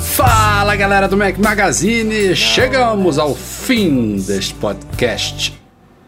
[0.00, 5.58] Fala galera do Mac Magazine, chegamos ao fim deste podcast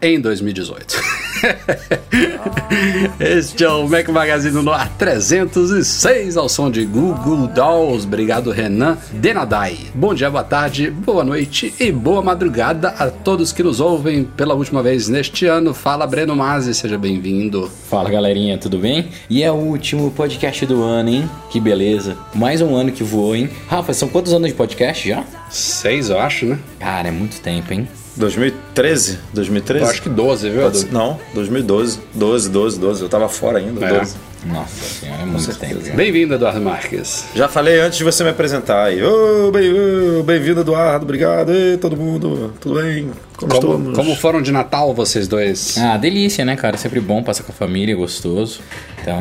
[0.01, 1.14] em 2018.
[3.19, 8.05] este é o Mac Magazine no ar 306 ao som de Google Dolls.
[8.05, 9.77] Obrigado, Renan Denadai.
[9.93, 14.53] Bom dia, boa tarde, boa noite e boa madrugada a todos que nos ouvem pela
[14.53, 15.73] última vez neste ano.
[15.73, 17.69] Fala, Breno Mazzi, seja bem-vindo.
[17.89, 19.09] Fala, galerinha, tudo bem?
[19.29, 21.29] E é o último podcast do ano, hein?
[21.49, 22.17] Que beleza.
[22.33, 23.49] Mais um ano que voou, hein?
[23.67, 25.23] Rafa, são quantos anos de podcast já?
[25.49, 26.59] Seis, eu acho, né?
[26.79, 27.87] Cara, é muito tempo, hein?
[28.15, 29.19] 2013?
[29.33, 29.85] 2013?
[29.85, 30.61] Eu acho que 12, viu?
[30.61, 31.99] Pode Não, 2012.
[32.13, 33.01] 12, 12, 12.
[33.01, 33.85] Eu tava fora ainda.
[33.85, 33.99] É.
[33.99, 34.15] 12.
[34.45, 35.95] Nossa senhora, é muito tempo.
[35.95, 37.25] Bem-vindo, Eduardo Marques.
[37.35, 39.01] Já falei antes de você me apresentar aí.
[39.03, 39.73] Ô, bem-
[40.19, 41.03] ô, bem-vindo, Eduardo.
[41.03, 41.51] Obrigado.
[41.51, 42.53] Ei, todo mundo.
[42.61, 43.09] Tudo bem?
[43.37, 43.97] Como, Como, estamos?
[43.97, 45.77] como foram de Natal vocês dois?
[45.77, 46.77] Ah, delícia, né, cara?
[46.77, 48.61] Sempre bom passar com a família, gostoso.
[49.01, 49.19] Então,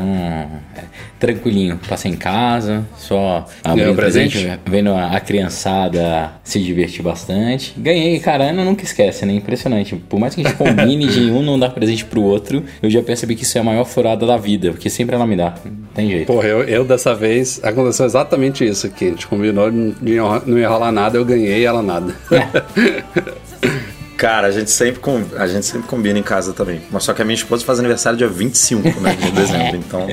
[0.77, 0.83] é,
[1.19, 1.81] tranquilinho.
[1.89, 4.59] Passei em casa, só abrindo Ganhou presente?
[4.67, 7.75] vendo a, a criançada se divertir bastante.
[7.77, 9.33] Ganhei, cara, Ana nunca esquece, né?
[9.35, 9.97] Impressionante.
[9.97, 13.03] Por mais que a gente combine de um não dar presente pro outro, eu já
[13.03, 15.55] percebi que isso é a maior furada da vida, porque sempre ela me dá.
[15.65, 16.27] Não tem jeito.
[16.27, 19.07] Porra, eu, eu dessa vez aconteceu exatamente isso aqui.
[19.07, 22.15] A gente combinou, não ia, não ia rolar nada, eu ganhei ela nada.
[24.17, 25.01] Cara, a gente, sempre
[25.37, 26.81] a gente sempre combina em casa também.
[26.91, 29.77] Mas só que a minha esposa faz aniversário dia 25 né, de dezembro.
[29.77, 30.07] Então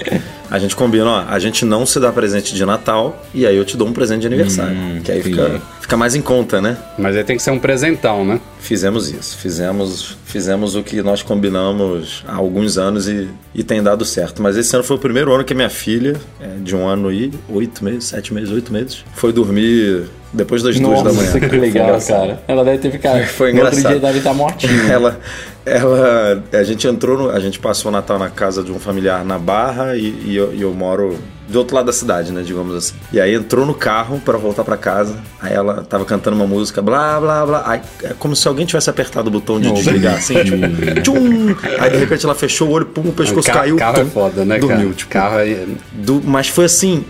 [0.50, 3.64] a gente combina, ó, a gente não se dá presente de Natal e aí eu
[3.64, 4.76] te dou um presente de aniversário.
[5.04, 6.78] que aí fica, fica mais em conta, né?
[6.98, 8.40] Mas aí tem que ser um presentão, né?
[8.60, 14.04] Fizemos isso, fizemos, fizemos o que nós combinamos há alguns anos e, e tem dado
[14.04, 14.42] certo.
[14.42, 17.12] Mas esse ano foi o primeiro ano que a minha filha, é, de um ano
[17.12, 21.26] e oito meses, sete meses, oito meses, foi dormir depois das duas da manhã.
[21.26, 22.20] Nossa, que legal, engraçado.
[22.28, 22.44] cara.
[22.48, 23.24] Ela deve ter ficado.
[23.26, 23.92] Foi No outro engraçado.
[23.92, 24.72] dia deve estar mortinha.
[24.92, 25.20] Ela,
[25.66, 29.24] ela, a gente entrou, no- a gente passou o Natal na casa de um familiar
[29.24, 32.74] na Barra e, e eu, e eu moro do outro lado da cidade, né, digamos
[32.76, 32.96] assim.
[33.14, 35.18] E aí entrou no carro pra voltar pra casa.
[35.40, 37.64] Aí ela tava cantando uma música, blá blá blá.
[37.68, 40.58] Aí, é como se alguém tivesse apertado o botão de desligar, assim, tipo,
[41.02, 41.56] tchum.
[41.80, 44.10] Aí de repente ela fechou o olho, pum, o pescoço Ca- caiu, carro é tum,
[44.10, 44.94] foda, né, dormiu, cara?
[44.96, 45.66] tipo, Carro é...
[45.92, 47.04] do- mas foi assim,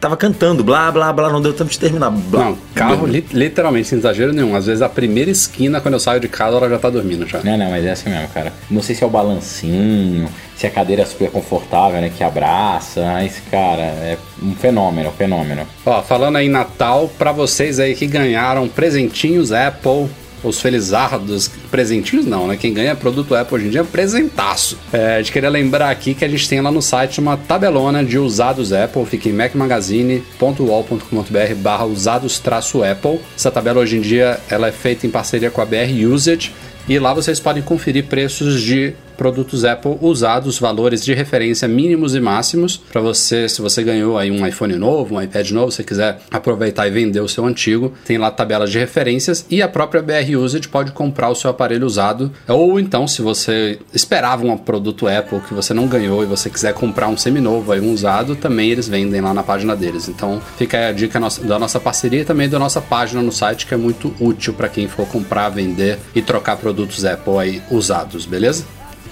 [0.00, 2.44] tava cantando, blá blá blá, não deu tempo de terminar, blá.
[2.46, 4.54] Não, carro li- literalmente, sem exagero nenhum.
[4.54, 7.40] Às vezes a primeira esquina, quando eu saio de casa, ela já tá dormindo já.
[7.42, 8.52] Não, não, mas é assim mesmo, cara.
[8.70, 12.10] Não sei se é o balancinho, se a cadeira é super confortável, né?
[12.14, 13.00] Que abraça.
[13.04, 15.66] Mas, cara, é um fenômeno, um fenômeno.
[15.84, 20.06] Ó, falando aí em Natal, pra vocês aí que ganharam presentinhos Apple,
[20.48, 22.56] os felizardos, presentinhos não, né?
[22.56, 24.78] Quem ganha produto Apple hoje em dia é presentaço.
[24.92, 28.04] É, a gente queria lembrar aqui que a gente tem lá no site uma tabelona
[28.04, 33.20] de usados Apple, fica em macmagazine.wall.com.br barra usados traço Apple.
[33.36, 36.52] Essa tabela hoje em dia ela é feita em parceria com a BR Usage
[36.88, 42.20] e lá vocês podem conferir preços de produtos Apple usados, valores de referência mínimos e
[42.20, 46.18] máximos para você, se você ganhou aí um iPhone novo, um iPad novo, se quiser
[46.30, 50.36] aproveitar e vender o seu antigo, tem lá tabelas de referências e a própria BR
[50.36, 55.40] Usage pode comprar o seu aparelho usado ou então se você esperava um produto Apple
[55.40, 58.88] que você não ganhou e você quiser comprar um seminovo aí um usado, também eles
[58.88, 60.08] vendem lá na página deles.
[60.08, 63.66] Então fica aí a dica da nossa parceria e também da nossa página no site
[63.66, 68.26] que é muito útil para quem for comprar, vender e trocar produtos Apple aí usados,
[68.26, 68.64] beleza?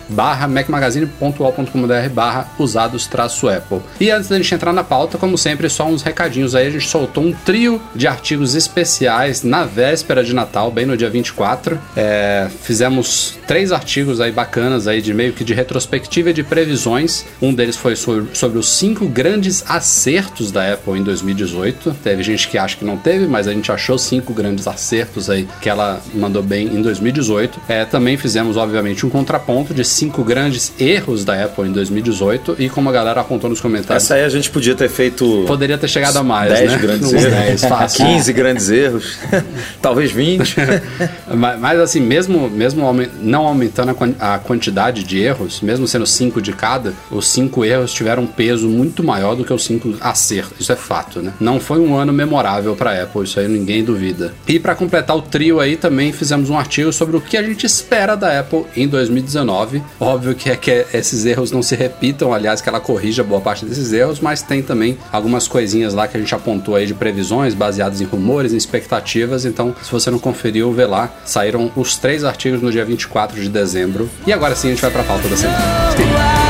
[0.08, 3.80] Barra macmagazine.ol.com.br barra usados traço Apple.
[4.00, 6.68] E antes da gente entrar na pauta, como sempre, só uns recadinhos aí.
[6.68, 11.10] A gente soltou um trio de artigos especiais na véspera de Natal, bem no dia
[11.10, 11.78] 24.
[11.96, 17.24] É, fizemos três artigos aí bacanas aí de meio que de retrospectiva e de previsões.
[17.40, 21.96] Um deles foi sobre, sobre os cinco grandes acertos da Apple em 2018.
[22.02, 25.48] Teve gente que acha que não teve, mas a gente achou cinco grandes acertos aí
[25.60, 27.60] que ela mandou bem em 2018.
[27.68, 32.68] É, também fizemos, obviamente, um contraponto de cinco grandes erros da Apple em 2018 e
[32.68, 35.88] como a galera apontou nos comentários, Essa aí a gente podia ter feito poderia ter
[35.88, 36.78] chegado a mais, 10 né?
[36.78, 38.06] grandes erros, 10, fácil.
[38.06, 39.18] 15 grandes erros,
[39.80, 40.56] talvez 20.
[41.34, 42.82] mas, mas, assim, mesmo, mesmo
[43.20, 48.24] não aumentando a quantidade de erros, mesmo sendo cinco de cada, os cinco erros tiveram
[48.24, 50.60] um peso muito maior do que os cinco acertos.
[50.60, 51.32] Isso é fato, né?
[51.40, 54.34] Não foi um ano memorável para Apple, isso aí ninguém duvida.
[54.46, 57.64] E para completar o trio aí, também fizemos um artigo sobre o que a gente
[57.64, 59.82] espera da Apple em 2019.
[59.98, 63.64] Óbvio que é que esses erros não se repitam, aliás, que ela corrija boa parte
[63.64, 67.54] desses erros, mas tem também algumas coisinhas lá que a gente apontou aí de previsões
[67.54, 69.44] baseadas em rumores, em expectativas.
[69.44, 71.12] Então, se você não conferiu, vê lá.
[71.24, 74.08] Saíram os três artigos no dia 24 de dezembro.
[74.26, 76.43] E agora sim a gente vai pra pauta da semana.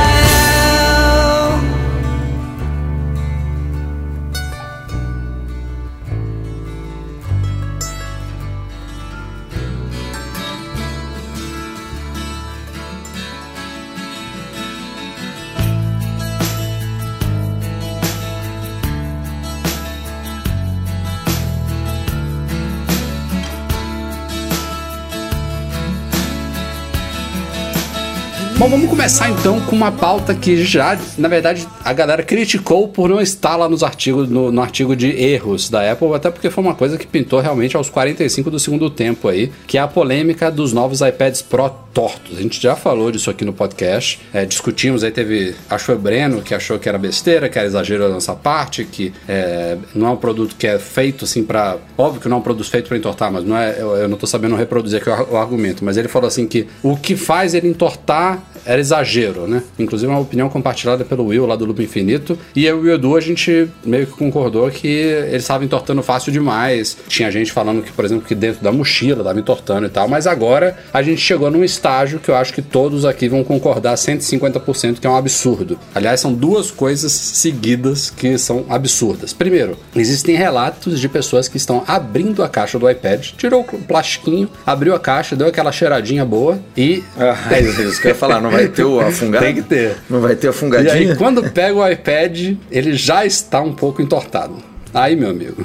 [28.65, 33.11] Bom, vamos começar então com uma pauta que já, na verdade, a galera criticou por
[33.11, 36.65] não estar lá nos artigos, no, no, artigo de erros da Apple, até porque foi
[36.65, 40.51] uma coisa que pintou realmente aos 45 do segundo tempo aí, que é a polêmica
[40.51, 42.37] dos novos iPads Pro tortos.
[42.37, 45.95] A gente já falou disso aqui no podcast, é, discutimos, aí teve, acho que foi
[45.95, 49.79] o Breno que achou que era besteira, que era exagero da nossa parte, que é,
[49.95, 52.69] não é um produto que é feito assim para, óbvio que não é um produto
[52.69, 55.37] feito para entortar, mas não é, eu, eu não tô sabendo reproduzir aqui o, o
[55.37, 59.63] argumento, mas ele falou assim que o que faz ele entortar era exagero, né?
[59.79, 62.39] Inclusive uma opinião compartilhada pelo Will lá do Loop Infinito.
[62.55, 66.33] E eu e o Edu, a gente meio que concordou que ele estava entortando fácil
[66.33, 66.97] demais.
[67.09, 70.09] Tinha gente falando que, por exemplo, que dentro da mochila estava entortando e tal.
[70.09, 73.95] Mas agora a gente chegou num estágio que eu acho que todos aqui vão concordar
[73.95, 75.79] 150% que é um absurdo.
[75.95, 79.33] Aliás, são duas coisas seguidas que são absurdas.
[79.33, 84.49] Primeiro, existem relatos de pessoas que estão abrindo a caixa do iPad, tirou o plastiquinho,
[84.67, 87.03] abriu a caixa, deu aquela cheiradinha boa e.
[87.17, 89.45] Ah, é isso que eu ia falar, não vai ter o afungado?
[89.45, 89.97] Tem que ter.
[90.09, 90.95] Não vai ter afungadinho?
[90.95, 94.57] E aí, quando pega o iPad, ele já está um pouco entortado.
[94.93, 95.65] Aí, meu amigo.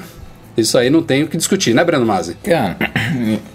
[0.57, 2.36] Isso aí não tem o que discutir, né, Breno Mazzi?
[2.44, 2.77] Cara,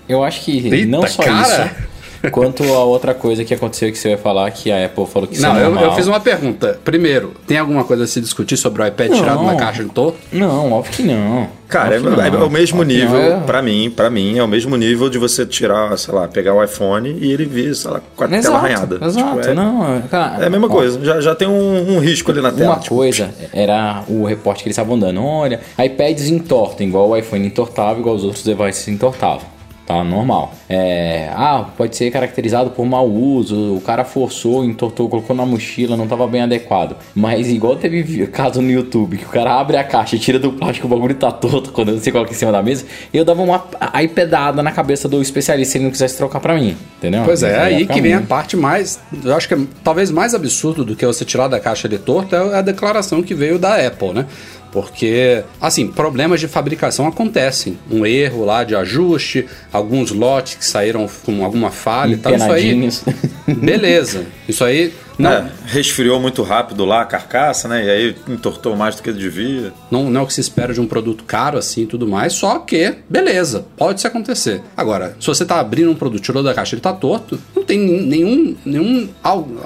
[0.08, 1.66] eu acho que Eita, não só cara.
[1.66, 1.93] isso.
[2.30, 5.34] Quanto a outra coisa que aconteceu que você vai falar, que a Apple falou que
[5.34, 6.78] isso Não, é eu, eu fiz uma pergunta.
[6.84, 9.18] Primeiro, tem alguma coisa a se discutir sobre o iPad Não.
[9.18, 10.18] tirado da caixa em torto?
[10.32, 11.48] Não, óbvio que não.
[11.68, 12.40] Cara, é, Óbvio é- não.
[12.42, 15.44] é o mesmo nível, é- pra mim, para mim, é o mesmo nível de você
[15.44, 18.56] tirar, sei lá, pegar o iPhone e ele vir, sei lá, com a tela Exato,
[18.56, 18.98] arranhada.
[19.04, 19.36] exato.
[19.40, 22.30] Tipo, é, não, cara, é a mesma ó, coisa, já, já tem um, um risco
[22.30, 22.74] ali na tela.
[22.74, 25.24] Uma tipo, coisa era o reporte que eles estavam dando.
[25.24, 29.53] Olha, iPads entortam, igual o iPhone entortava, igual os outros devices entortavam.
[29.86, 30.54] Tá normal.
[30.68, 33.76] É, ah, pode ser caracterizado por mau uso.
[33.76, 36.96] O cara forçou, entortou, colocou na mochila, não tava bem adequado.
[37.14, 40.86] Mas igual teve caso no YouTube, que o cara abre a caixa, tira do plástico,
[40.86, 42.86] o bagulho tá torto quando você coloca em cima da mesa.
[43.12, 43.62] Eu dava uma
[44.02, 46.74] iPadada na cabeça do especialista se ele não quisesse trocar pra mim.
[46.96, 47.22] Entendeu?
[47.24, 48.98] Pois é, Ia aí que vem a parte mais.
[49.22, 52.34] Eu acho que é talvez mais absurdo do que você tirar da caixa de torto
[52.34, 54.26] é a declaração que veio da Apple, né?
[54.74, 57.78] Porque, assim, problemas de fabricação acontecem.
[57.88, 62.34] Um erro lá de ajuste, alguns lotes que saíram com alguma falha e tal.
[62.34, 62.90] Isso aí.
[63.54, 64.26] Beleza.
[64.48, 64.92] Isso aí.
[65.18, 67.84] Não, É, resfriou muito rápido lá a carcaça, né?
[67.84, 69.72] E aí entortou mais do que devia.
[69.90, 72.32] Não, não é o que se espera de um produto caro assim e tudo mais,
[72.32, 74.62] só que, beleza, pode se acontecer.
[74.76, 77.78] Agora, se você tá abrindo um produto, tirou da caixa ele tá torto, não tem
[77.78, 79.08] nenhum, nenhum,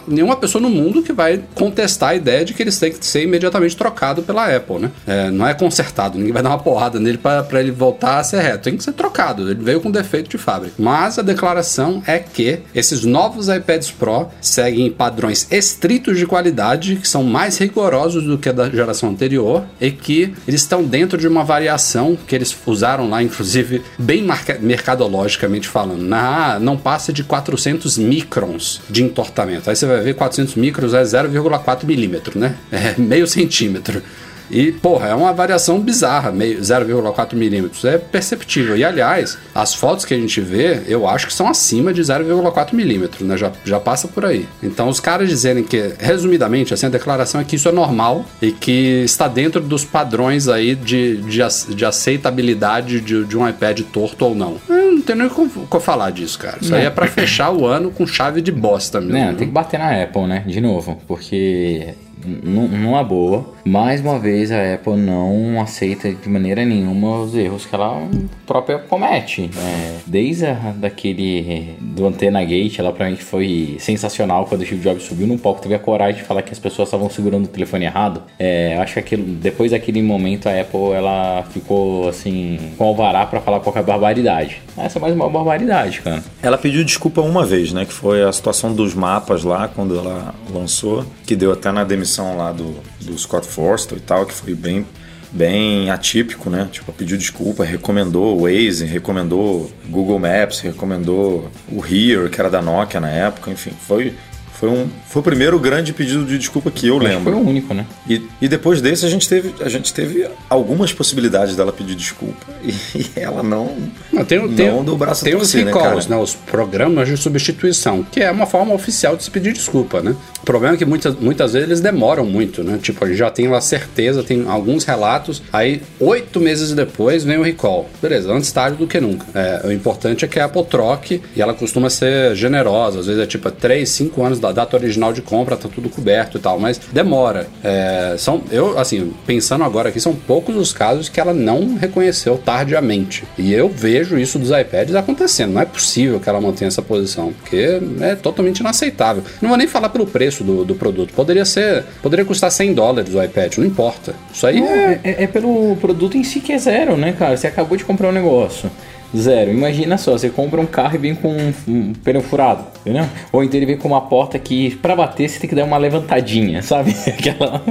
[0.06, 3.22] nenhuma pessoa no mundo que vai contestar a ideia de que eles têm que ser
[3.22, 4.90] imediatamente trocado pela Apple, né?
[5.06, 8.40] É, não é consertado, ninguém vai dar uma porrada nele para ele voltar a ser
[8.40, 8.64] reto.
[8.64, 10.74] Tem que ser trocado, ele veio com defeito de fábrica.
[10.78, 17.08] Mas a declaração é que esses novos iPads Pro seguem padrões estritos de qualidade, que
[17.08, 21.28] são mais rigorosos do que a da geração anterior, e que eles estão dentro de
[21.28, 24.26] uma variação que eles usaram lá, inclusive, bem
[24.60, 26.02] mercadologicamente falando.
[26.02, 29.68] Na, não passa de 400 microns de entortamento.
[29.68, 32.54] Aí você vai ver 400 microns é 0,4 milímetro, né?
[32.70, 34.02] É meio centímetro.
[34.50, 37.84] E, porra, é uma variação bizarra, meio 0,4 milímetros.
[37.84, 38.76] É perceptível.
[38.76, 42.72] E, aliás, as fotos que a gente vê, eu acho que são acima de 0,4
[42.72, 43.36] milímetros, né?
[43.36, 44.46] Já, já passa por aí.
[44.62, 48.52] Então, os caras dizerem que, resumidamente, assim, a declaração é que isso é normal e
[48.52, 54.24] que está dentro dos padrões aí de, de, de aceitabilidade de, de um iPad torto
[54.24, 54.56] ou não.
[54.68, 56.58] Eu não tenho nem o que falar disso, cara.
[56.60, 59.26] Isso aí é pra fechar o ano com chave de bosta mesmo.
[59.26, 60.44] Não, tem que bater na Apple, né?
[60.46, 61.94] De novo, porque
[62.24, 67.74] numa boa, mais uma vez a Apple não aceita de maneira nenhuma os erros que
[67.74, 68.08] ela
[68.46, 69.50] própria comete.
[69.56, 74.82] É, desde a, daquele do Antena Gate, ela pra mim foi sensacional quando o Steve
[74.82, 77.48] Jobs subiu no palco, teve a coragem de falar que as pessoas estavam segurando o
[77.48, 78.22] telefone errado.
[78.38, 83.40] É, acho que aquilo, depois daquele momento a Apple ela ficou assim com alvará pra
[83.40, 84.60] falar qualquer barbaridade.
[84.76, 86.22] Essa é mais uma barbaridade, cara.
[86.42, 87.84] Ela pediu desculpa uma vez, né?
[87.84, 92.07] Que foi a situação dos mapas lá, quando ela lançou, que deu até na demissão
[92.36, 94.86] lá do, do Scott Forstall e tal, que foi bem,
[95.30, 96.68] bem atípico, né?
[96.70, 102.62] Tipo, pediu desculpa, recomendou o Waze, recomendou Google Maps, recomendou o Here, que era da
[102.62, 104.14] Nokia na época, enfim, foi
[104.58, 107.32] Foi, um, foi o primeiro grande pedido de desculpa que eu Acho que lembro.
[107.32, 107.86] Foi o único, né?
[108.08, 112.46] E, e depois desse a gente teve, a gente teve algumas possibilidades dela pedir desculpa.
[112.98, 113.76] E, ela não.
[114.12, 116.16] Não, tem, Não tem, deu o braço tem os torcer, né, recalls, cara?
[116.16, 120.16] né, os programas de substituição, que é uma forma oficial de se pedir desculpa, né?
[120.42, 122.78] O problema é que muitas, muitas vezes eles demoram muito, né?
[122.80, 127.38] Tipo, a gente já tem lá certeza, tem alguns relatos, aí oito meses depois vem
[127.38, 127.88] o recall.
[128.00, 129.26] Beleza, antes tarde do que nunca.
[129.34, 133.22] É, o importante é que a Apple troque e ela costuma ser generosa, às vezes
[133.22, 136.58] é tipo 3, 5 anos da data original de compra, tá tudo coberto e tal,
[136.58, 137.46] mas demora.
[137.62, 142.38] É, são, eu, assim, pensando agora aqui, são poucos os casos que ela não reconheceu
[142.38, 143.24] tardiamente.
[143.36, 145.52] E eu vejo isso dos iPads acontecendo.
[145.52, 149.22] Não é possível que ela mantenha essa posição, porque é totalmente inaceitável.
[149.40, 151.12] Não vou nem falar pelo preço do, do produto.
[151.12, 154.14] Poderia ser, poderia custar 100 dólares o iPad, não importa.
[154.32, 157.36] Isso aí Não, é, é, é pelo produto em si que é zero, né, cara?
[157.36, 158.70] Você acabou de comprar um negócio.
[159.16, 159.50] Zero.
[159.50, 163.04] Imagina só, você compra um carro e vem com um, um pneu furado, entendeu?
[163.32, 165.78] Ou então ele vem com uma porta que, pra bater, você tem que dar uma
[165.78, 166.94] levantadinha, sabe?
[167.08, 167.62] Aquela,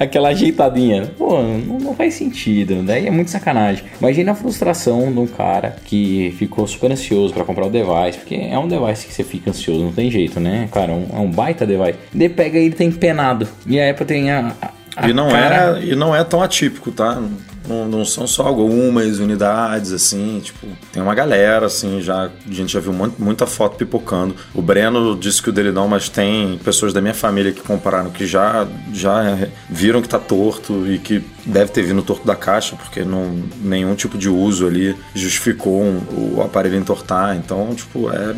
[0.00, 1.10] aquela ajeitadinha.
[1.18, 2.82] Pô, não, não faz sentido.
[2.82, 3.84] Daí é muito sacanagem.
[4.00, 8.34] Imagina a frustração de um cara que ficou super ansioso pra comprar o device, porque
[8.36, 10.68] é um device que você fica ansioso, não tem jeito, né?
[10.72, 11.98] Cara, um- é um baita device.
[12.12, 13.46] Daí pega e ele tem empenado.
[13.66, 14.52] E a Apple tem a.
[14.96, 17.22] a E não, cara- é, e não é tão atípico, tá?
[17.68, 22.72] Não, não são só algumas unidades, assim, tipo, tem uma galera, assim, já, a gente
[22.72, 24.34] já viu mu- muita foto pipocando.
[24.54, 28.10] O Breno disse que o dele não, mas tem pessoas da minha família que compraram,
[28.10, 29.22] que já, já
[29.68, 33.94] viram que tá torto e que deve ter vindo torto da caixa, porque não, nenhum
[33.94, 37.36] tipo de uso ali justificou um- o aparelho entortar.
[37.36, 38.34] Então, tipo, é,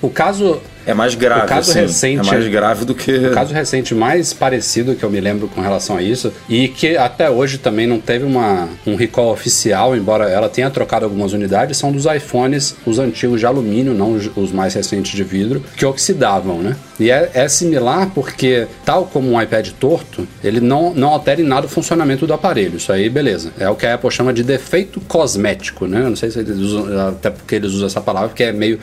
[0.00, 0.60] o caso
[0.90, 1.80] é mais grave, O caso assim.
[1.80, 3.10] recente- é mais grave do que...
[3.12, 6.96] O caso recente mais parecido que eu me lembro com relação a isso, e que
[6.96, 11.76] até hoje também não teve uma, um recall oficial, embora ela tenha trocado algumas unidades,
[11.78, 15.84] são dos iPhones, os antigos de alumínio, não os- os mais recentes de vidro, que
[15.86, 16.76] oxidavam, né?
[17.00, 21.44] E é, é similar porque, tal como um iPad torto, ele não, não altera em
[21.44, 22.76] nada o funcionamento do aparelho.
[22.76, 23.52] Isso aí, beleza.
[23.58, 26.00] É o que a Apple chama de defeito cosmético, né?
[26.00, 28.78] Eu não sei se eles usam, até porque eles usam essa palavra, porque é meio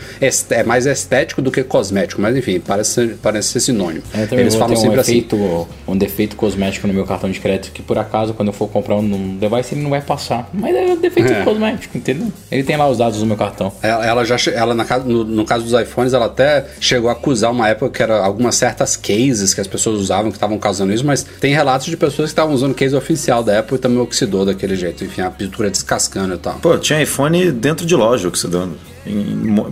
[0.50, 4.04] é mais estético do que cosmético, mas enfim, parece ser, parece ser sinônimo.
[4.14, 5.12] É, Eu Eles falam ter um sempre assim.
[5.18, 8.68] efeito, um defeito cosmético no meu cartão de crédito que por acaso quando eu for
[8.68, 10.50] comprar um device ele não vai passar.
[10.54, 11.44] Mas é um defeito É.
[11.44, 12.32] cosmético, entendeu?
[12.52, 13.72] Ele tem lá os dados do meu cartão.
[13.82, 14.74] Ela, ela já, ela
[15.06, 18.56] no, no caso dos iPhones, ela até chegou a acusar uma época que era algumas
[18.56, 22.30] certas cases que as pessoas usavam que estavam causando isso, mas tem relatos de pessoas
[22.30, 25.04] que estavam usando case oficial da Apple e também oxidou daquele jeito.
[25.04, 26.56] Enfim, a pintura descascando e tal.
[26.56, 28.78] Pô, tinha iPhone dentro de loja oxidando.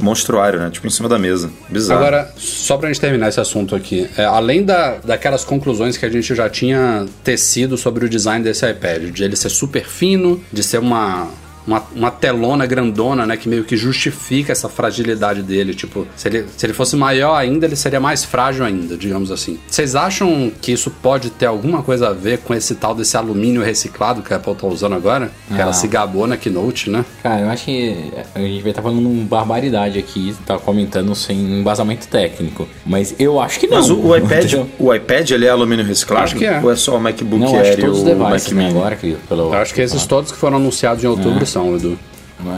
[0.02, 0.70] Monstruário, né?
[0.70, 1.52] Tipo em cima da mesa.
[1.70, 2.00] Bizarro.
[2.00, 6.10] Agora, só pra gente terminar esse assunto aqui, é, além da, daquelas conclusões que a
[6.10, 10.64] gente já tinha tecido sobre o design desse iPad, de ele ser super fino, de
[10.64, 11.28] ser uma.
[11.68, 13.36] Uma, uma telona grandona, né?
[13.38, 15.74] Que meio que justifica essa fragilidade dele.
[15.74, 19.58] Tipo, se ele, se ele fosse maior ainda, ele seria mais frágil ainda, digamos assim.
[19.68, 23.64] Vocês acham que isso pode ter alguma coisa a ver com esse tal desse alumínio
[23.64, 25.32] reciclado que a Apple tá usando agora?
[25.48, 25.74] Que ela Ah.
[25.74, 27.04] se gabou na Keynote, né?
[27.24, 31.38] Cara, eu acho que a gente vai estar falando uma barbaridade aqui, tá comentando sem
[31.60, 32.68] embasamento técnico.
[32.86, 33.78] Mas eu acho que não.
[33.78, 36.26] Mas o, o iPad, o iPad ele é alumínio reciclado?
[36.26, 36.60] Acho que é.
[36.62, 38.48] Ou é só o MacBook Não, Air acho que e todos os o devices, Mac
[38.54, 38.78] né, Mini?
[38.78, 41.98] agora que pelo Eu acho que esses todos que foram anunciados em outubro são, Edu.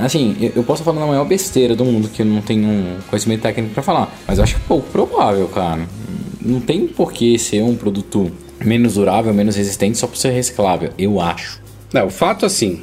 [0.03, 3.41] Assim, eu- posso falar na maior besteira do mundo que eu não tenho um conhecimento
[3.41, 5.87] técnico pra falar, mas eu acho pouco provável, cara.
[6.41, 8.31] Não tem por que ser um produto
[8.63, 11.61] menos durável, menos resistente só por ser reciclável, eu acho.
[11.93, 12.81] É, o fato assim.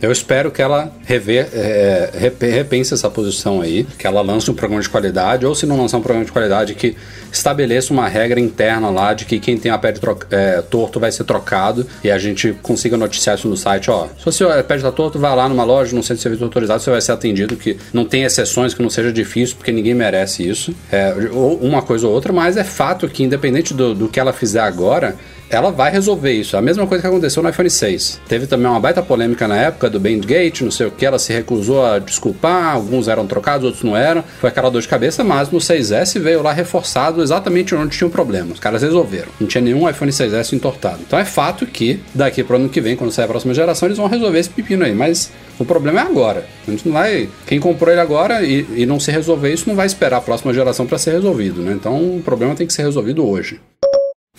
[0.00, 4.54] Eu espero que ela rever, é, rep- repense essa posição aí, que ela lance um
[4.54, 6.96] programa de qualidade, ou se não lançar um programa de qualidade, que
[7.32, 9.98] estabeleça uma regra interna lá de que quem tem a pele
[10.30, 13.90] é, torto vai ser trocado e a gente consiga noticiar isso no site.
[13.90, 16.44] Ó, se você a pele tá torto, vai lá numa loja, no centro de serviço
[16.44, 19.94] autorizado, você vai ser atendido, que não tem exceções, que não seja difícil, porque ninguém
[19.94, 20.74] merece isso.
[20.92, 24.32] É, ou uma coisa ou outra, mas é fato que, independente do, do que ela
[24.32, 25.16] fizer agora,
[25.48, 26.56] ela vai resolver isso.
[26.56, 28.20] A mesma coisa que aconteceu no iPhone 6.
[28.28, 31.32] Teve também uma baita polêmica na época do Bandgate, não sei o que, ela se
[31.32, 34.24] recusou a desculpar, alguns eram trocados, outros não eram.
[34.40, 38.10] Foi aquela dor de cabeça, mas no 6S veio lá reforçado exatamente onde tinha o
[38.10, 38.52] problema.
[38.52, 39.28] Os caras resolveram.
[39.40, 41.00] Não tinha nenhum iPhone 6S entortado.
[41.06, 43.88] Então é fato que daqui para o ano que vem, quando sair a próxima geração,
[43.88, 44.94] eles vão resolver esse pepino aí.
[44.94, 46.46] Mas o problema é agora.
[46.66, 47.28] A gente não vai.
[47.46, 50.52] Quem comprou ele agora e, e não se resolver isso, não vai esperar a próxima
[50.52, 51.72] geração para ser resolvido, né?
[51.72, 53.60] Então o problema tem que ser resolvido hoje.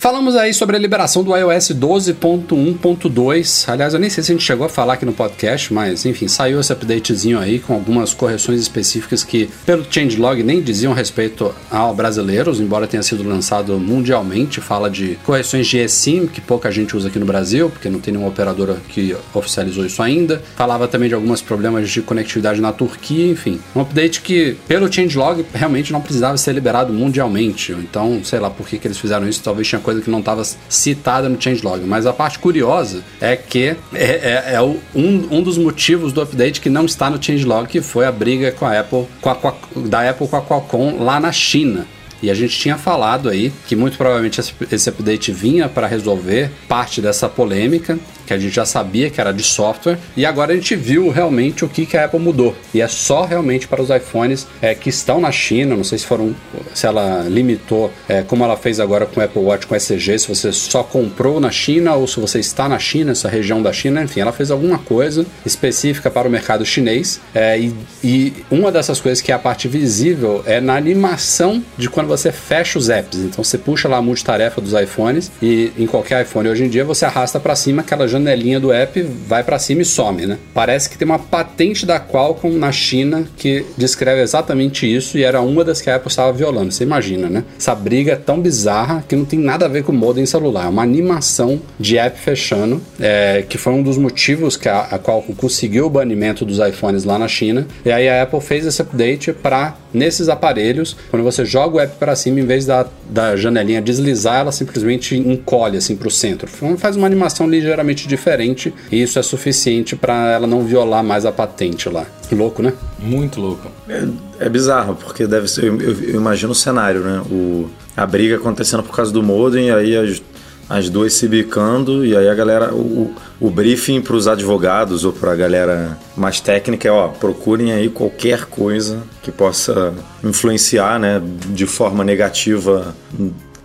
[0.00, 3.68] Falamos aí sobre a liberação do iOS 12.1.2.
[3.68, 6.28] Aliás, eu nem sei se a gente chegou a falar aqui no podcast, mas enfim,
[6.28, 11.96] saiu esse updatezinho aí com algumas correções específicas que, pelo changelog, nem diziam respeito ao
[11.96, 14.60] brasileiros, embora tenha sido lançado mundialmente.
[14.60, 18.12] Fala de correções de eSIM, que pouca gente usa aqui no Brasil, porque não tem
[18.12, 20.40] nenhuma operadora que oficializou isso ainda.
[20.54, 23.58] Falava também de alguns problemas de conectividade na Turquia, enfim.
[23.74, 27.72] Um update que, pelo changelog, realmente não precisava ser liberado mundialmente.
[27.72, 30.42] Então, sei lá por que, que eles fizeram isso, talvez tinha coisa que não estava
[30.68, 31.82] citada no changelog.
[31.86, 36.60] Mas a parte curiosa é que é, é, é um, um dos motivos do update
[36.60, 39.48] que não está no changelog, que foi a briga com a Apple, com a, com
[39.48, 39.54] a,
[39.86, 41.86] da Apple com a Qualcomm lá na China.
[42.22, 46.50] E a gente tinha falado aí que muito provavelmente esse, esse update vinha para resolver
[46.68, 50.54] parte dessa polêmica que a gente já sabia que era de software, e agora a
[50.54, 52.54] gente viu realmente o que, que a Apple mudou.
[52.74, 56.06] E é só realmente para os iPhones é, que estão na China, não sei se
[56.06, 56.34] foram,
[56.74, 60.28] se ela limitou, é, como ela fez agora com o Apple Watch com ECG, se
[60.28, 64.02] você só comprou na China ou se você está na China, essa região da China,
[64.02, 67.20] enfim, ela fez alguma coisa específica para o mercado chinês.
[67.34, 71.88] É, e, e uma dessas coisas que é a parte visível é na animação de
[71.88, 73.18] quando você fecha os apps.
[73.18, 76.84] Então você puxa lá a multitarefa dos iPhones e em qualquer iPhone hoje em dia
[76.84, 80.38] você arrasta para cima aquela janelinha do app, vai para cima e some, né?
[80.52, 85.40] Parece que tem uma patente da Qualcomm na China que descreve exatamente isso e era
[85.40, 86.72] uma das que a Apple estava violando.
[86.72, 87.44] Você imagina, né?
[87.58, 90.66] Essa briga é tão bizarra que não tem nada a ver com modem celular.
[90.66, 94.98] É uma animação de app fechando, é, que foi um dos motivos que a, a
[94.98, 97.66] Qualcomm conseguiu o banimento dos iPhones lá na China.
[97.84, 101.96] E aí a Apple fez esse update para nesses aparelhos, quando você joga o app
[101.96, 106.48] para cima, em vez da, da janelinha deslizar, ela simplesmente encolhe assim para o centro.
[106.76, 111.32] Faz uma animação ligeiramente diferente e isso é suficiente para ela não violar mais a
[111.32, 112.06] patente lá.
[112.32, 112.72] Louco, né?
[112.98, 113.70] Muito louco.
[113.88, 114.06] É,
[114.40, 115.64] é bizarro, porque deve ser.
[115.64, 117.22] Eu, eu, eu, imagino o cenário, né?
[117.30, 120.22] O, a briga acontecendo por causa do modem, aí as,
[120.68, 122.74] as duas se bicando, e aí a galera.
[122.74, 127.72] O, o briefing para os advogados ou para a galera mais técnica é: ó, procurem
[127.72, 132.94] aí qualquer coisa que possa influenciar né, de forma negativa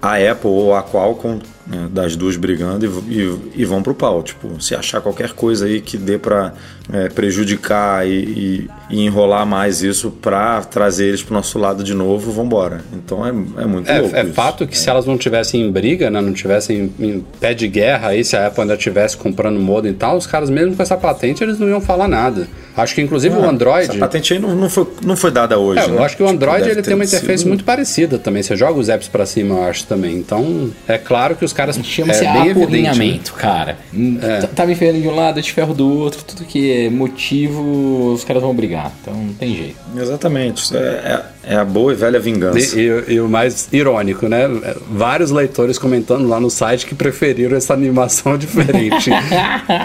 [0.02, 4.22] a Apple ou a Qualcomm né, das duas brigando e, e, e vão pro pau.
[4.22, 6.54] Tipo, se achar qualquer coisa aí que dê para
[6.92, 12.32] é, prejudicar e, e, enrolar mais isso para trazer eles pro nosso lado de novo,
[12.32, 12.82] vambora.
[12.94, 14.16] Então é, é muito é, louco.
[14.16, 14.34] É isso.
[14.34, 14.78] fato que é.
[14.78, 18.36] se elas não tivessem em briga, né, não tivessem em, pé de guerra aí, se
[18.36, 21.58] a Apple ainda tivesse comprando modem e tal, os caras mesmo com essa patente eles
[21.58, 22.48] não iam falar nada.
[22.76, 23.90] Acho que inclusive o ah, Android.
[23.90, 25.80] Essa patente aí não, não, foi, não foi dada hoje.
[25.80, 25.96] É, né?
[25.96, 27.48] Eu acho que o tipo, Android tipo, ele tem uma interface sido...
[27.48, 28.42] muito parecida também.
[28.42, 30.18] Você joga os apps para cima, eu acho tambtambém.
[30.18, 31.80] Então é claro que os caras.
[31.84, 33.20] Chama-se é, evidente, né?
[33.38, 33.78] cara.
[34.22, 34.40] É.
[34.40, 36.90] Tá, tá me ferro de um lado, eu te ferro do outro, tudo que é
[36.90, 38.92] motivo, os caras vão brigar.
[39.02, 39.76] Então não tem jeito.
[39.96, 40.76] Exatamente.
[40.76, 42.80] É, é, é a boa e velha vingança.
[42.80, 44.50] E, e, e, o mais irônico, né?
[44.90, 49.12] Vários leitores comentando lá no site que preferiram essa animação diferente.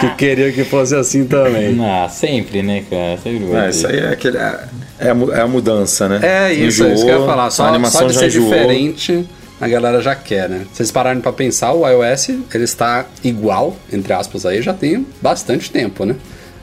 [0.00, 1.78] que queriam que fosse assim também.
[1.81, 3.18] Ah, sempre, né, cara?
[3.18, 3.52] Sempre.
[3.52, 4.38] É, isso aí é aquele.
[4.38, 4.64] É,
[5.00, 6.20] é a, é a mudança, né?
[6.22, 7.50] É isso, enjoou, é isso que eu ia falar.
[7.50, 8.50] Só, a animação só de ser enjoou.
[8.50, 9.26] diferente
[9.61, 10.66] a galera já quer, né?
[10.73, 15.71] Vocês pararem para pensar, o iOS ele está igual, entre aspas, aí já tem bastante
[15.71, 16.16] tempo, né?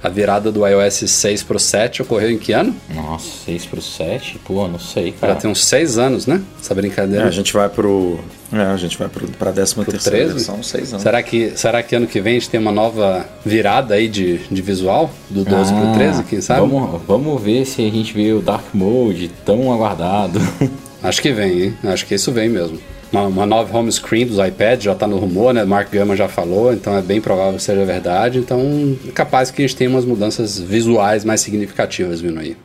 [0.06, 2.76] A virada do iOS 6 pro 7 ocorreu em que ano?
[2.94, 4.40] Nossa, 6 pro 7?
[4.46, 5.34] Pô, não sei, cara.
[5.34, 6.44] Já tem uns 6 anos, né?
[6.62, 7.26] Essa brincadeira.
[7.26, 8.20] É, a gente vai pro.
[8.54, 11.02] É, a gente vai pro, pra 13 terceira versão, 6 anos.
[11.02, 14.38] Será que, será que ano que vem a gente tem uma nova virada aí de,
[14.38, 15.10] de visual?
[15.28, 16.60] Do 12 ah, pro 13, quem sabe?
[16.60, 20.40] Vamos, vamos ver se a gente vê o Dark Mode tão aguardado.
[21.08, 21.74] Acho que vem, hein?
[21.84, 22.80] Acho que isso vem mesmo
[23.16, 25.64] uma, uma nova home screen dos iPads, já está no rumor, né?
[25.64, 28.40] Mark Gurman já falou, então é bem provável que seja verdade.
[28.40, 32.58] Então, é capaz que a gente tenha umas mudanças visuais mais significativas vindo aí.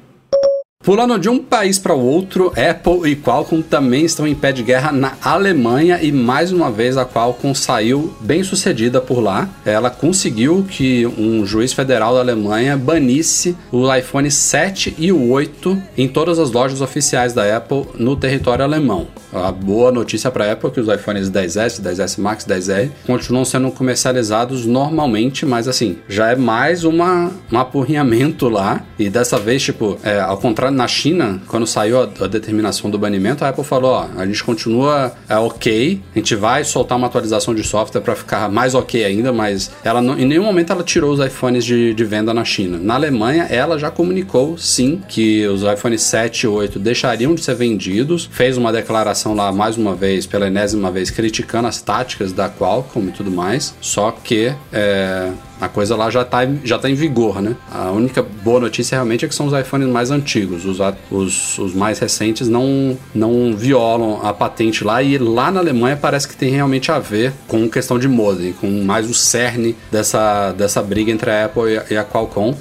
[0.82, 4.62] Pulando de um país para o outro, Apple e Qualcomm também estão em pé de
[4.62, 9.46] guerra na Alemanha e mais uma vez a Qualcomm saiu bem sucedida por lá.
[9.66, 15.82] Ela conseguiu que um juiz federal da Alemanha banisse o iPhone 7 e o 8
[15.98, 19.06] em todas as lojas oficiais da Apple no território alemão.
[19.32, 23.44] A boa notícia para a Apple é que os iPhones 10S, 10S Max, 10R continuam
[23.44, 28.82] sendo comercializados normalmente, mas assim, já é mais uma, um apurrinhamento lá.
[28.98, 32.98] E dessa vez, tipo, é, ao contrário, na China, quando saiu a, a, determinação do
[32.98, 37.06] banimento, a Apple falou: ó, a gente continua é, ok, a gente vai soltar uma
[37.06, 40.82] atualização de software para ficar mais ok ainda, mas ela não, em nenhum momento ela
[40.82, 42.78] tirou os iPhones de, de venda na China.
[42.78, 47.54] Na Alemanha, ela já comunicou sim que os iPhones 7 e 8 deixariam de ser
[47.54, 52.48] vendidos, fez uma declaração lá, mais uma vez, pela enésima vez, criticando as táticas da
[52.48, 53.74] Qualcomm e tudo mais.
[53.82, 57.54] Só que é, A coisa lá já está já tá em vigor, né?
[57.70, 60.64] A única boa notícia realmente é que são os iPhones mais antigos.
[60.64, 60.78] Os,
[61.10, 65.02] os, os mais recentes não, não violam a patente lá.
[65.02, 68.68] E lá na Alemanha parece que tem realmente a ver com questão de modem, com
[68.84, 72.54] mais o cerne dessa, dessa briga entre a Apple e a, Qualcomm.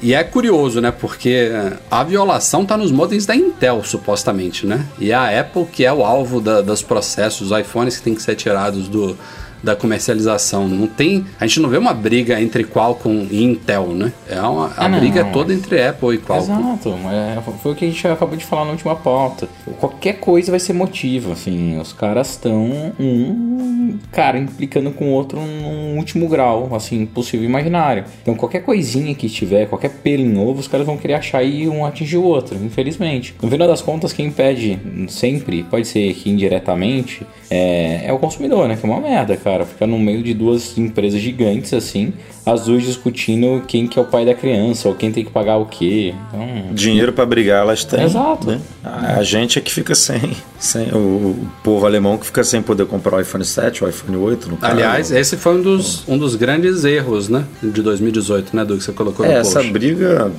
[0.00, 0.90] E é curioso, né?
[0.90, 1.50] Porque
[1.90, 4.86] a violação está nos modems da Intel, supostamente, né?
[4.98, 8.22] E a Apple, que é o alvo da, dos processos, os iPhones que têm que
[8.22, 9.16] ser tirados do,
[9.62, 10.68] da comercialização.
[10.68, 14.12] Não tem, a gente não vê uma briga entre Qualcomm e Intel, né?
[14.28, 16.74] É uma, a ah, briga é toda entre Apple e Qualcomm.
[16.74, 19.48] Exato, é, foi o que a gente acabou de falar na última pauta.
[19.78, 23.75] Qualquer coisa vai ser motivo, assim, os caras estão um
[24.12, 28.04] cara implicando com o outro num último grau, assim, possível imaginário.
[28.22, 31.84] Então qualquer coisinha que tiver, qualquer pelo novo, os caras vão querer achar e um
[31.84, 33.34] atingir o outro, infelizmente.
[33.42, 38.68] No final das contas, quem pede sempre, pode ser que indiretamente, é, é o consumidor,
[38.68, 38.76] né?
[38.76, 39.64] Que é uma merda, cara.
[39.64, 42.12] Fica no meio de duas empresas gigantes assim,
[42.46, 45.56] as duas discutindo quem que é o pai da criança ou quem tem que pagar
[45.56, 46.14] o quê.
[46.28, 48.04] Então, Dinheiro para brigar elas têm.
[48.04, 48.46] Exato.
[48.46, 48.60] Né?
[48.84, 52.62] A, a, gente é que fica sem, sem o, o, povo alemão que fica sem
[52.62, 56.16] poder comprar o iPhone 7, o iPhone 8 no Aliás, esse foi um dos, um
[56.16, 59.58] dos grandes erros, né, de 2018, né, do que você colocou é, no post.
[59.58, 60.30] Essa briga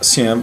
[0.00, 0.36] assim, é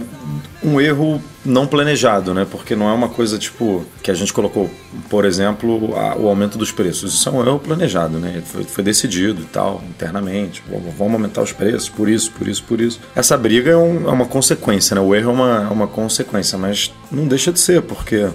[0.62, 2.46] um erro não planejado, né?
[2.50, 4.70] Porque não é uma coisa tipo que a gente colocou,
[5.10, 7.14] por exemplo, a, o aumento dos preços.
[7.14, 8.42] Isso é um erro planejado, né?
[8.44, 10.62] Foi, foi decidido e tal, internamente.
[10.96, 13.00] Vamos aumentar os preços por isso, por isso, por isso.
[13.14, 15.00] Essa briga é, um, é uma consequência, né?
[15.00, 18.28] O erro é uma, é uma consequência, mas não deixa de ser, porque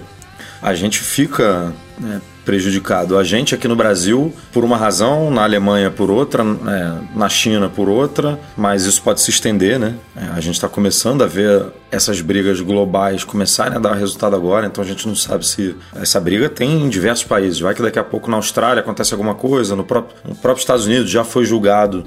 [0.62, 3.18] a gente fica né, prejudicado.
[3.18, 7.68] A gente aqui no Brasil, por uma razão, na Alemanha por outra, é, na China
[7.68, 9.94] por outra, mas isso pode se estender, né?
[10.16, 14.66] É, a gente está começando a ver essas brigas globais começarem a dar resultado agora,
[14.66, 17.60] então a gente não sabe se essa briga tem em diversos países.
[17.60, 20.86] Vai que daqui a pouco na Austrália acontece alguma coisa, no próprio, no próprio Estados
[20.86, 22.04] Unidos já foi julgado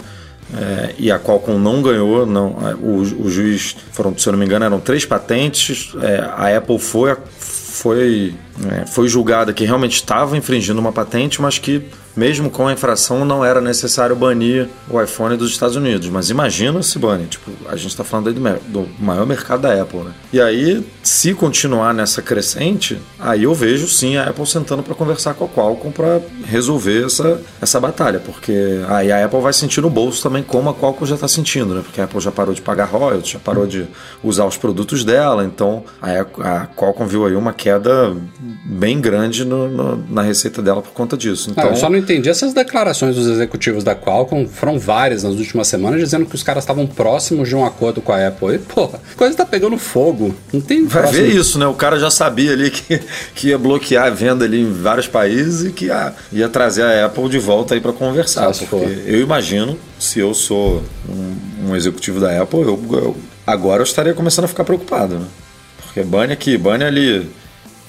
[0.55, 4.39] é, e a Qualcomm não ganhou, não, é, o, o juiz, foram, se eu não
[4.39, 8.35] me engano, eram três patentes, é, a Apple foi, foi,
[8.71, 11.83] é, foi julgada que realmente estava infringindo uma patente, mas que
[12.15, 16.07] mesmo com a infração, não era necessário banir o iPhone dos Estados Unidos.
[16.09, 17.25] Mas imagina se bane.
[17.25, 20.13] Tipo, a gente está falando aí do, do, maior mercado da Apple, né?
[20.31, 25.33] E aí, se continuar nessa crescente, aí eu vejo sim a Apple sentando para conversar
[25.33, 28.19] com a Qualcomm para resolver essa, essa batalha.
[28.19, 28.53] Porque
[28.89, 31.81] aí a Apple vai sentir no bolso também como a Qualcomm já está sentindo, né?
[31.83, 33.87] Porque a Apple já parou de pagar royalties, já parou de
[34.23, 35.43] usar os produtos dela.
[35.43, 38.15] Então, a, a Qualcomm viu aí uma queda
[38.65, 41.49] bem grande no, no, na receita dela por conta disso.
[41.51, 45.67] Então, ah, só não entendi essas declarações dos executivos da Qualcomm, foram várias nas últimas
[45.67, 48.55] semanas, dizendo que os caras estavam próximos de um acordo com a Apple.
[48.55, 50.35] E, porra, a coisa tá pegando fogo.
[50.51, 51.25] Não tem Vai próximo...
[51.25, 51.65] ver isso, né?
[51.65, 52.99] O cara já sabia ali que,
[53.33, 57.05] que ia bloquear a venda ali em vários países e que ia, ia trazer a
[57.05, 58.49] Apple de volta aí para conversar.
[58.49, 58.75] Ah, porque
[59.05, 64.13] eu imagino, se eu sou um, um executivo da Apple, eu, eu, agora eu estaria
[64.13, 65.25] começando a ficar preocupado, né?
[65.85, 67.29] Porque bane aqui, bane ali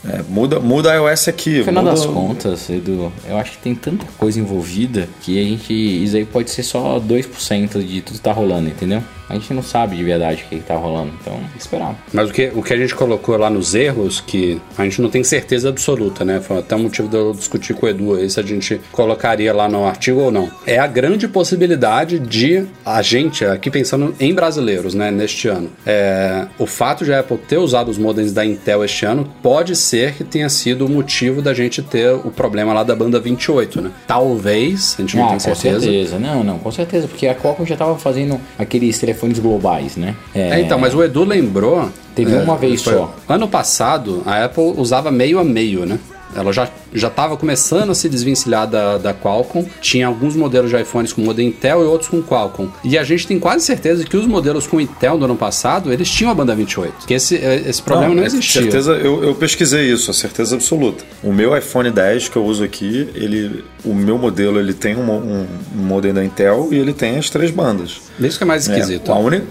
[0.09, 1.59] é, muda, muda a iOS aqui.
[1.59, 1.97] No final muda...
[1.97, 5.73] das contas, Edu, eu acho que tem tanta coisa envolvida que a gente.
[5.73, 9.03] Isso aí pode ser só 2% de tudo que tá rolando, entendeu?
[9.29, 11.13] A gente não sabe de verdade o que está rolando.
[11.21, 11.95] Então, esperar.
[12.13, 15.11] Mas o que, o que a gente colocou lá nos erros, que a gente não
[15.11, 16.41] tem certeza absoluta, né?
[16.41, 19.53] Foi até um motivo de eu discutir com o Edu aí se a gente colocaria
[19.53, 20.51] lá no artigo ou não.
[20.67, 26.47] É a grande possibilidade de a gente, aqui pensando em brasileiros, né, neste ano, é,
[26.59, 30.15] o fato de a Apple ter usado os modems da Intel este ano pode ser
[30.15, 33.91] que tenha sido o motivo da gente ter o problema lá da banda 28, né?
[34.07, 35.75] Talvez, a gente não ah, tem certeza.
[35.75, 39.97] Com certeza, não, não, com certeza, porque a Qualcomm já estava fazendo aqueles telefones globais,
[39.97, 40.15] né?
[40.35, 40.51] É...
[40.51, 41.89] é, então, mas o Edu lembrou.
[42.15, 43.15] Teve é, uma vez só.
[43.29, 45.99] Ano passado, a Apple usava meio a meio, né?
[46.35, 49.67] Ela já já estava começando a se desvencilhar da, da Qualcomm.
[49.81, 52.71] Tinha alguns modelos de iPhones com modelo Intel e outros com Qualcomm.
[52.85, 56.09] E a gente tem quase certeza que os modelos com Intel do ano passado, eles
[56.09, 57.07] tinham a banda 28.
[57.07, 58.63] Que esse, eh, esse problema não, não existia.
[58.63, 61.05] Certeza, eu, eu pesquisei isso, a certeza absoluta.
[61.23, 65.11] O meu iPhone 10 que eu uso aqui, ele, o meu modelo ele tem um,
[65.11, 68.03] um, um modelo da Intel e ele tem as três bandas.
[68.21, 69.11] Isso que é mais esquisito.
[69.11, 69.43] É, a, uni,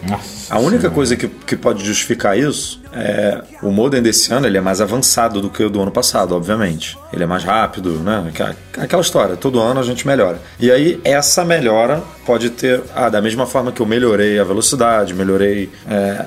[0.50, 4.62] a única coisa que, que pode justificar isso é o modem desse ano ele é
[4.62, 6.98] mais avançado do que o do ano passado, obviamente.
[7.12, 8.32] Ele é mais rápido, né?
[8.78, 10.40] Aquela história, todo ano a gente melhora.
[10.60, 12.82] E aí, essa melhora pode ter.
[12.96, 16.26] Ah, da mesma forma que eu melhorei a velocidade, melhorei é,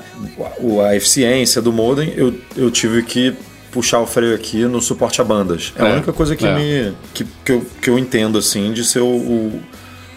[0.85, 3.35] a eficiência do modem, eu, eu tive que
[3.71, 5.73] puxar o freio aqui no suporte a bandas.
[5.77, 6.55] É, é a única coisa que, é.
[6.55, 9.61] me, que, que, eu, que eu entendo, assim, de ser o, o,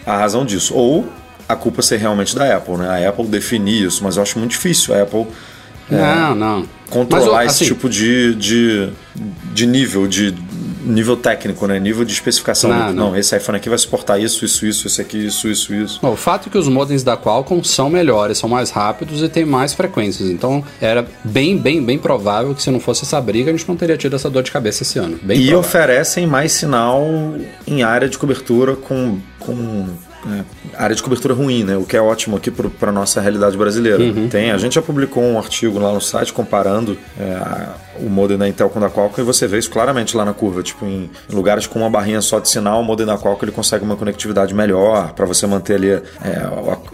[0.05, 0.73] a razão disso.
[0.73, 1.07] Ou
[1.47, 2.87] a culpa ser realmente da Apple, né?
[2.89, 5.27] A Apple definir isso, mas eu acho muito difícil a Apple.
[5.89, 6.65] É, não, não.
[6.89, 8.89] Controlar assim, esse tipo de, de,
[9.53, 10.35] de nível de
[10.83, 11.79] nível técnico, né?
[11.79, 12.69] Nível de especificação.
[12.71, 13.15] Não, Não, não.
[13.17, 15.99] esse iPhone aqui vai suportar isso, isso, isso, esse aqui, isso, isso, isso.
[16.01, 19.29] Bom, o fato é que os modems da Qualcomm são melhores, são mais rápidos e
[19.29, 20.29] têm mais frequências.
[20.29, 23.75] Então era bem, bem, bem provável que se não fosse essa briga, a gente não
[23.77, 25.19] teria tido essa dor de cabeça esse ano.
[25.21, 25.59] Bem E provável.
[25.59, 27.05] oferecem mais sinal
[27.67, 29.85] em área de cobertura com, com
[30.27, 30.43] é,
[30.83, 31.75] área de cobertura ruim, né?
[31.77, 33.99] O que é ótimo aqui para nossa realidade brasileira.
[34.01, 34.27] Uhum.
[34.29, 38.37] Tem, a gente já publicou um artigo lá no site comparando é, a- o modem
[38.37, 40.63] da Intel com o da Qualcomm e você vê isso claramente lá na curva.
[40.63, 43.83] Tipo, em, lugares com uma barrinha só de sinal, o modem da Qualcomm ele consegue
[43.83, 46.01] uma conectividade melhor para você manter ali é,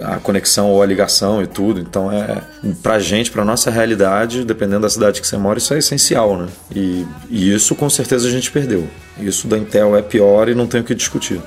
[0.01, 1.79] a, a conexão ou a ligação e tudo.
[1.79, 2.37] Então, é
[2.81, 6.47] pra gente, pra nossa realidade, dependendo da cidade que você mora, isso é essencial, né?
[6.75, 8.87] E, e isso com certeza a gente perdeu.
[9.19, 11.39] Isso da Intel é pior e não tem o que discutir.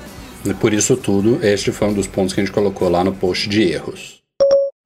[0.45, 3.13] E por isso tudo, este foi um dos pontos que a gente colocou lá no
[3.13, 4.21] post de erros.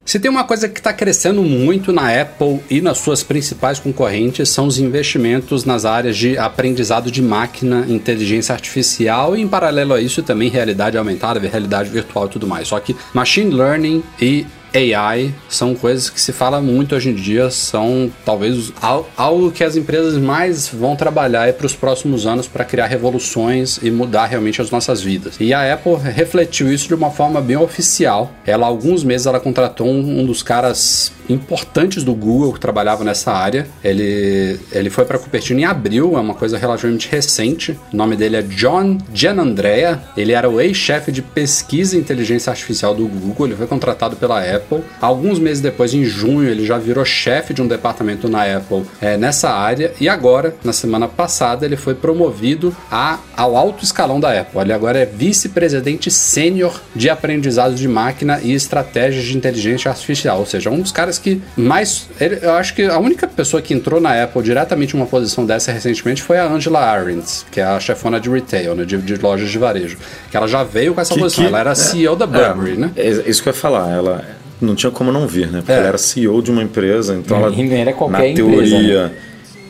[0.05, 4.49] Se tem uma coisa que está crescendo muito na Apple e nas suas principais concorrentes
[4.49, 9.99] são os investimentos nas áreas de aprendizado de máquina, inteligência artificial e em paralelo a
[9.99, 12.67] isso também realidade aumentada, realidade virtual e tudo mais.
[12.67, 17.49] Só que machine learning e AI são coisas que se fala muito hoje em dia,
[17.49, 22.65] são talvez al- algo que as empresas mais vão trabalhar para os próximos anos para
[22.65, 25.35] criar revoluções e mudar realmente as nossas vidas.
[25.39, 28.33] E a Apple refletiu isso de uma forma bem oficial.
[28.45, 33.31] Ela, alguns meses, ela contratou um, um dos caras importantes do Google que trabalhava nessa
[33.31, 33.67] área.
[33.83, 37.77] Ele, ele foi para Cupertino em abril, é uma coisa relativamente recente.
[37.93, 40.01] O nome dele é John Gianandrea.
[40.15, 43.47] Ele era o ex-chefe de pesquisa e inteligência artificial do Google.
[43.47, 44.83] Ele foi contratado pela Apple.
[45.01, 49.17] Alguns meses depois, em junho, ele já virou chefe de um departamento na Apple é,
[49.17, 49.93] nessa área.
[49.99, 54.61] E agora, na semana passada, ele foi promovido a, ao alto escalão da Apple.
[54.61, 60.39] Ele agora é vice-presidente sênior de aprendizado de máquina e estratégias de inteligência artificial.
[60.39, 62.07] Ou seja, um dos caras que mais.
[62.19, 65.71] ele- eu acho que a única pessoa que entrou na Apple diretamente numa posição dessa
[65.71, 69.49] recentemente foi a Angela Arendt, que é a chefona de retail, né, de, de lojas
[69.49, 69.97] de varejo.
[70.29, 71.43] Que ela já veio com essa Que- posição.
[71.43, 72.91] que- ela era CEO da Burberry, é, né?
[72.95, 73.91] É isso que eu ia falar.
[73.91, 74.23] Ela
[74.61, 75.59] não tinha como não vir, né?
[75.59, 75.75] Porque É.
[75.77, 79.13] ela era CEO de uma empresa, então ela, E não era qualquer na empresa, teoria,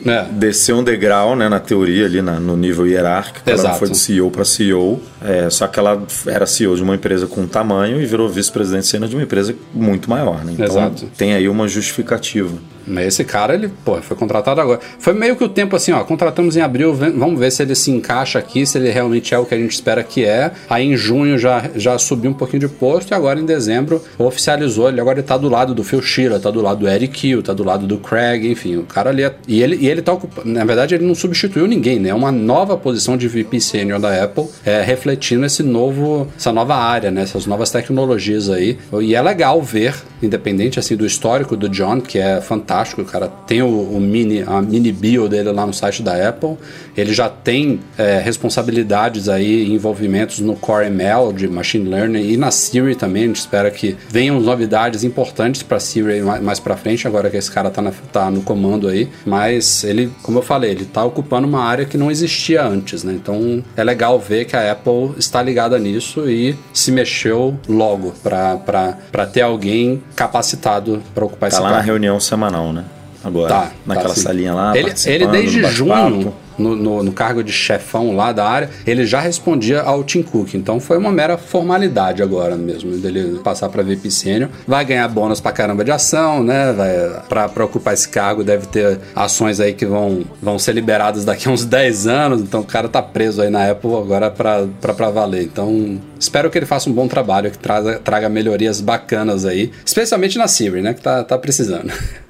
[0.06, 0.24] É.
[0.30, 1.48] desceu um degrau, né?
[1.48, 3.40] Na teoria ali, na- no nível hierárquico.
[3.48, 3.68] Ela Exato.
[3.72, 5.00] não foi de CEO para CEO.
[5.24, 9.08] é, só que ela era CEO de uma empresa com tamanho e virou vice-presidente sênior
[9.08, 10.52] de uma empresa muito maior, né?
[10.52, 11.06] Então Exato.
[11.16, 12.52] tem aí uma justificativa.
[12.86, 14.80] Mas esse cara, ele, pô, foi contratado agora.
[14.98, 17.90] Foi meio que o tempo assim, ó, contratamos em abril, vamos ver se ele se
[17.90, 20.52] encaixa aqui, se ele realmente é o que a gente espera que é.
[20.68, 24.88] Aí em junho já, já subiu um pouquinho de posto e agora em dezembro oficializou.
[24.88, 27.42] Ele agora ele tá do lado do Phil Schiller, tá do lado do Eric Kill,
[27.42, 29.24] tá do lado do Craig, enfim, o cara ali.
[29.24, 30.48] É, e, ele, e ele tá ocupando.
[30.48, 32.10] Na verdade, ele não substituiu ninguém, né?
[32.10, 36.76] É uma nova posição de VP Senior da Apple, é, refletindo esse novo, essa nova
[36.76, 37.22] área, né?
[37.22, 38.78] Essas novas tecnologias aí.
[39.00, 43.28] E é legal ver, independente assim do histórico do John, que é fantástico, o cara
[43.46, 46.56] tem o, o mini, a mini bio dele lá no site da Apple.
[46.96, 52.50] Ele já tem é, responsabilidades aí, envolvimentos no Core ML de Machine Learning e na
[52.50, 53.24] Siri também.
[53.24, 57.36] A gente espera que venham novidades importantes para Siri mais, mais para frente, agora que
[57.36, 59.08] esse cara tá, na- tá no comando aí.
[59.24, 63.12] Mas ele, como eu falei, ele tá ocupando uma área que não existia antes, né?
[63.12, 69.26] Então é legal ver que a Apple está ligada nisso e se mexeu logo para
[69.32, 71.86] ter alguém capacitado para ocupar Tá esse lá na cargo.
[71.86, 72.84] reunião semanal, né?
[73.24, 76.10] Agora, Tá, naquela tá, salinha lá, Ele, ele desde bate-papo.
[76.10, 80.22] junho, no, no, no cargo de chefão lá da área, ele já respondia ao Tim
[80.22, 80.54] Cook.
[80.54, 84.48] Então foi uma mera formalidade agora mesmo, dele passar para VP Sênior.
[84.66, 86.72] Vai ganhar bônus pra caramba de ação, né?
[87.28, 91.50] Pra ocupar esse cargo deve ter ações aí que vão, vão ser liberadas daqui a
[91.50, 92.40] uns 10 anos.
[92.40, 95.42] Então o cara tá preso aí na Apple agora pra valer.
[95.42, 99.72] Então espero que ele faça um bom trabalho, que traga, traga melhorias bacanas aí.
[99.84, 100.94] Especialmente na Siri, né?
[100.94, 101.92] Que tá, tá precisando.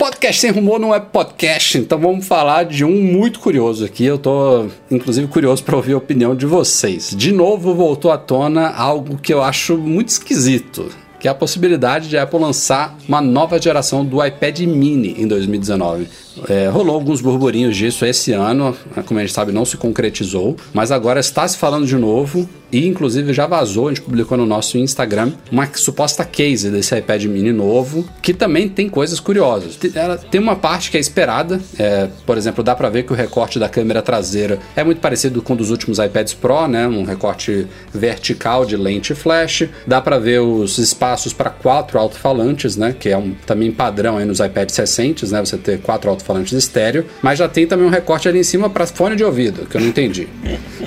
[0.00, 4.02] Podcast sem rumor não é podcast, então vamos falar de um muito curioso aqui.
[4.02, 7.14] Eu tô, inclusive, curioso para ouvir a opinião de vocês.
[7.14, 10.88] De novo, voltou à tona algo que eu acho muito esquisito.
[11.18, 15.28] Que é a possibilidade de a Apple lançar uma nova geração do iPad mini em
[15.28, 16.08] 2019.
[16.48, 20.90] É, rolou alguns burburinhos disso esse ano, como a gente sabe, não se concretizou, mas
[20.90, 23.88] agora está se falando de novo e, inclusive, já vazou.
[23.88, 28.68] A gente publicou no nosso Instagram uma suposta case desse iPad mini novo, que também
[28.68, 29.78] tem coisas curiosas.
[29.94, 33.16] Ela tem uma parte que é esperada, é, por exemplo, dá para ver que o
[33.16, 36.86] recorte da câmera traseira é muito parecido com dos últimos iPads Pro, né?
[36.86, 39.68] Um recorte vertical de lente flash.
[39.86, 42.94] Dá para ver os espaços para quatro alto-falantes, né?
[42.98, 45.40] Que é um também padrão aí nos iPads recentes, né?
[45.40, 48.86] Você ter quatro alto-falantes estéreo, mas já tem também um recorte ali em cima para
[48.86, 50.28] fone de ouvido, que eu não entendi.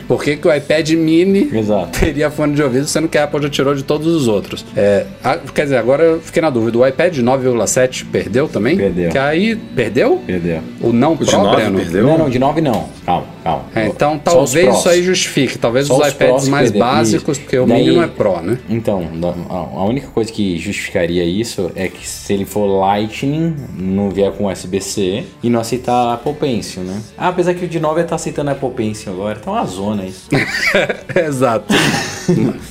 [0.07, 1.99] Por que, que o iPad mini Exato.
[1.99, 4.65] teria fone de ouvido, sendo que a Apple já tirou de todos os outros?
[4.75, 6.77] É, a- quer dizer, agora eu fiquei na dúvida.
[6.77, 8.77] O iPad 9,7 perdeu também?
[8.77, 9.09] Perdeu.
[9.11, 10.21] Que aí, perdeu?
[10.25, 10.59] Perdeu.
[10.81, 11.77] O não de Pro, 9 Breno?
[11.79, 12.03] perdeu?
[12.07, 12.89] Não, não, de 9 não.
[13.05, 13.65] Calma, calma.
[13.75, 15.57] É, então Só talvez isso aí justifique.
[15.57, 18.57] Talvez Só os os iPads mais básicos, porque o Daí- mini não é Pro, né?
[18.69, 19.07] Então,
[19.49, 24.45] a única coisa que justificaria isso é que se ele for Lightning, não vier com
[24.47, 27.01] USB-C e não aceitar Apple Pencil, né?
[27.17, 30.27] Ah, apesar que o de 9 tá aceitando Apple Pencil agora, tá uma zona isso.
[31.15, 31.73] Exato.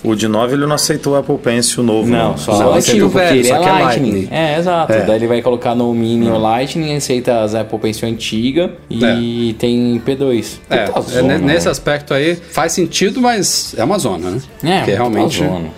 [0.03, 2.09] O de 9 ele não aceitou o Apple Pencil novo.
[2.09, 4.11] Não, só Não, do porque velho, ele só é que é Lightning.
[4.13, 4.29] Lightning.
[4.31, 4.93] É, exato.
[4.93, 5.05] É.
[5.05, 10.01] Daí ele vai colocar no Mini o Lightning, aceita as Apple Pencil antiga e tem
[10.05, 10.59] P2.
[10.71, 14.41] É, Puta é, zona, ne- nesse aspecto aí faz sentido, mas é uma zona, né?
[14.63, 15.39] É, Porque realmente.
[15.39, 15.69] zona.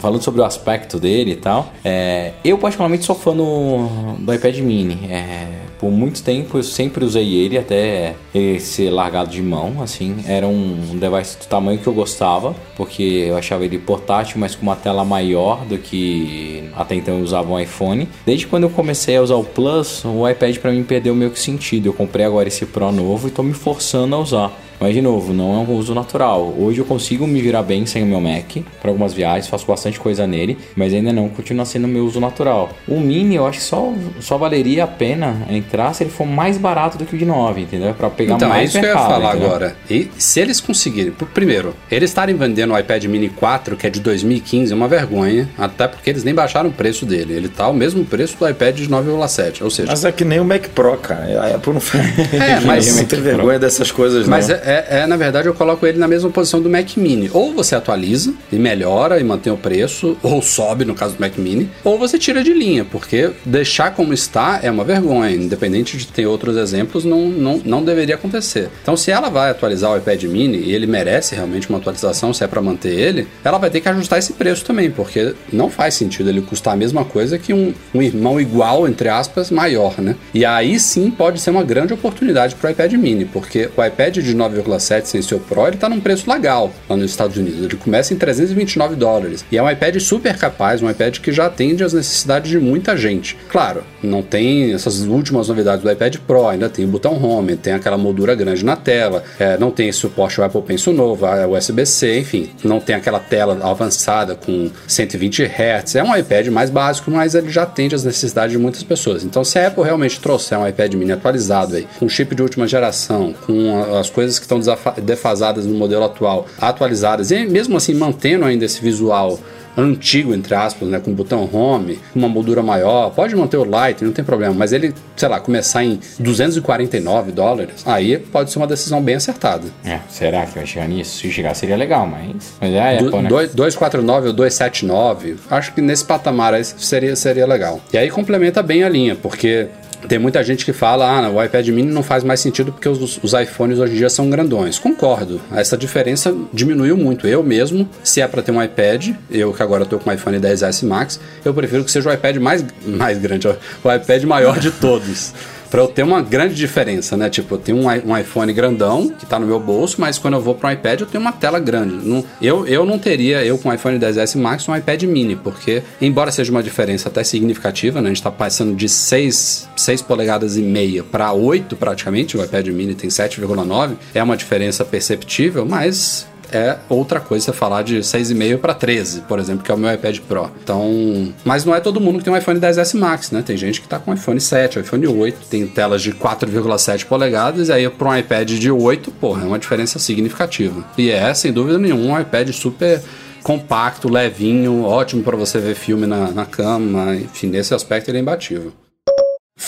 [0.00, 4.58] Falando sobre o aspecto dele e tal, é, eu particularmente sou fã do, do iPad
[4.58, 5.06] Mini.
[5.08, 5.46] É,
[5.78, 10.16] por muito tempo eu sempre usei ele até ele ser largado de mão, assim.
[10.26, 14.62] Era um device do tamanho que eu gostava, porque eu achava ele portátil, mas com
[14.62, 18.08] uma tela maior do que até então eu usava um iPhone.
[18.24, 21.38] Desde quando eu comecei a usar o Plus, o iPad pra mim perdeu meio que
[21.38, 21.86] sentido.
[21.86, 24.52] Eu comprei agora esse Pro novo e tô me forçando a usar.
[24.78, 26.54] Mas de novo, não é um uso natural.
[26.58, 29.98] Hoje eu consigo me virar bem sem o meu Mac para algumas viagens, faço bastante
[29.98, 32.70] coisa nele, mas ainda não continua sendo meu uso natural.
[32.86, 36.58] O Mini eu acho que só, só valeria a pena entrar se ele for mais
[36.58, 37.94] barato do que o de 9, entendeu?
[37.94, 39.48] Para pegar Então, é mais isso que eu ia mercado, falar entendeu?
[39.48, 39.76] agora.
[39.90, 44.00] E se eles conseguirem, primeiro, eles estarem vendendo o iPad Mini 4, que é de
[44.00, 47.32] 2015, é uma vergonha, até porque eles nem baixaram o preço dele.
[47.32, 50.38] Ele tá o mesmo preço do iPad de 9,7, ou seja, Mas é que nem
[50.38, 51.26] o Mac Pro, cara.
[51.40, 52.04] A Apple não faz.
[52.34, 54.54] É, mas- não tem vergonha dessas coisas, Mas não.
[54.56, 57.30] é, é, é, na verdade, eu coloco ele na mesma posição do Mac Mini.
[57.32, 61.38] Ou você atualiza e melhora e mantém o preço, ou sobe, no caso do Mac
[61.38, 65.30] Mini, ou você tira de linha, porque deixar como está é uma vergonha.
[65.30, 68.68] Independente de ter outros exemplos, não, não, não deveria acontecer.
[68.82, 72.42] Então, se ela vai atualizar o iPad Mini e ele merece realmente uma atualização, se
[72.42, 75.94] é para manter ele, ela vai ter que ajustar esse preço também, porque não faz
[75.94, 80.16] sentido ele custar a mesma coisa que um, um irmão igual, entre aspas, maior, né?
[80.34, 84.18] E aí sim pode ser uma grande oportunidade para o iPad Mini, porque o iPad
[84.18, 87.64] de 9 9,7 sem seu Pro, ele está num preço legal lá nos Estados Unidos.
[87.64, 89.44] Ele começa em 329 dólares.
[89.50, 92.96] E é um iPad super capaz, um iPad que já atende às necessidades de muita
[92.96, 93.36] gente.
[93.48, 97.72] Claro, não tem essas últimas novidades do iPad Pro, ainda tem o botão Home, tem
[97.72, 102.50] aquela moldura grande na tela, é, não tem suporte ao Apple Pencil novo, USB-C, enfim,
[102.64, 105.96] não tem aquela tela avançada com 120 Hz.
[105.96, 109.24] É um iPad mais básico, mas ele já atende às necessidades de muitas pessoas.
[109.24, 112.66] Então, se a Apple realmente trouxer um iPad mini atualizado aí, com chip de última
[112.66, 114.60] geração, com as coisas que estão
[115.02, 119.38] defasadas no modelo atual, atualizadas, e mesmo assim mantendo ainda esse visual
[119.78, 124.10] antigo, entre aspas, né, com botão home, uma moldura maior, pode manter o light, não
[124.10, 129.02] tem problema, mas ele, sei lá, começar em 249 dólares, aí pode ser uma decisão
[129.02, 129.64] bem acertada.
[129.84, 131.18] É, será que vai chegar nisso?
[131.18, 132.54] Se chegar seria legal, mas.
[132.58, 133.28] Mas é a Apple, Do- né?
[133.28, 137.78] dois- 249 ou 279, acho que nesse patamar aí seria, seria legal.
[137.92, 139.68] E aí complementa bem a linha, porque
[140.06, 143.18] tem muita gente que fala, ah, o iPad mini não faz mais sentido porque os,
[143.22, 144.78] os iPhones hoje em dia são grandões.
[144.78, 147.26] Concordo, essa diferença diminuiu muito.
[147.26, 150.38] Eu mesmo, se é para ter um iPad, eu que agora tô com o iPhone
[150.38, 154.70] 10S Max, eu prefiro que seja o iPad mais, mais grande, o iPad maior de
[154.70, 155.32] todos.
[155.70, 157.28] Pra eu ter uma grande diferença, né?
[157.28, 160.40] Tipo, eu tenho um, um iPhone grandão que tá no meu bolso, mas quando eu
[160.40, 161.96] vou para um iPad eu tenho uma tela grande.
[162.40, 166.30] Eu, eu não teria, eu com o iPhone 10S Max, um iPad mini, porque, embora
[166.30, 168.08] seja uma diferença até significativa, né?
[168.08, 172.68] A gente tá passando de 6, 6 polegadas e meia para 8 praticamente, o iPad
[172.68, 178.58] mini tem 7,9, é uma diferença perceptível, mas é outra coisa você falar de 6,5
[178.58, 180.50] para 13, por exemplo, que é o meu iPad Pro.
[180.62, 183.42] Então, mas não é todo mundo que tem um iPhone 10S Max, né?
[183.42, 187.72] Tem gente que tá com iPhone 7, iPhone 8, tem telas de 4,7 polegadas, e
[187.72, 190.84] aí para um iPad de 8, porra, é uma diferença significativa.
[190.96, 193.02] E é, sem dúvida nenhuma, um iPad super
[193.42, 198.20] compacto, levinho, ótimo para você ver filme na, na cama, enfim, nesse aspecto ele é
[198.20, 198.72] imbatível.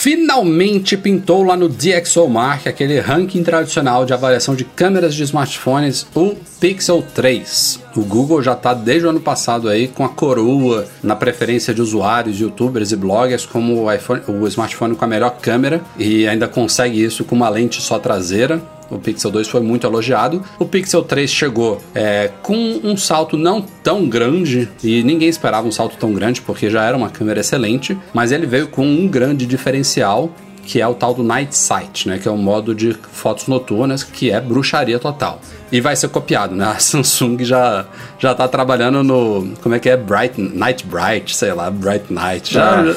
[0.01, 6.37] Finalmente pintou lá no DxOMark, aquele ranking tradicional de avaliação de câmeras de smartphones, o
[6.57, 7.79] Pixel 3.
[7.97, 11.81] O Google já está desde o ano passado aí com a coroa na preferência de
[11.81, 16.47] usuários, youtubers e bloggers como o, iPhone, o smartphone com a melhor câmera e ainda
[16.47, 18.61] consegue isso com uma lente só traseira.
[18.89, 20.43] O Pixel 2 foi muito elogiado.
[20.57, 25.71] O Pixel 3 chegou é, com um salto não tão grande, e ninguém esperava um
[25.71, 29.45] salto tão grande, porque já era uma câmera excelente, mas ele veio com um grande
[29.45, 30.31] diferencial,
[30.65, 32.19] que é o tal do Night Sight, né?
[32.19, 35.41] Que é um modo de fotos noturnas que é bruxaria total.
[35.71, 36.63] E vai ser copiado, né?
[36.69, 37.85] A Samsung já,
[38.19, 39.51] já tá trabalhando no.
[39.63, 39.97] Como é que é?
[39.97, 42.53] Bright, Night Bright, sei lá, Bright Night.
[42.53, 42.95] Já, Ah.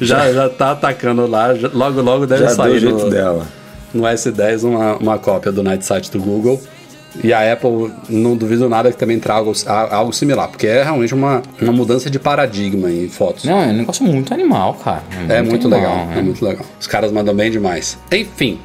[0.00, 1.54] já, já, já tá atacando lá.
[1.54, 2.76] já- logo, logo deve Já deu sair.
[2.76, 3.46] o jeito no- dela.
[3.92, 6.60] No S10 uma, uma cópia do Night Sight do Google.
[7.22, 9.52] E a Apple, não duvido nada que também traga algo,
[9.90, 13.44] algo similar, porque é realmente uma, uma mudança de paradigma em fotos.
[13.44, 15.02] Não, é um negócio muito animal, cara.
[15.28, 16.22] É muito, animal, legal, é.
[16.22, 16.64] muito legal.
[16.80, 17.98] Os caras mandam bem demais.
[18.10, 18.58] Enfim,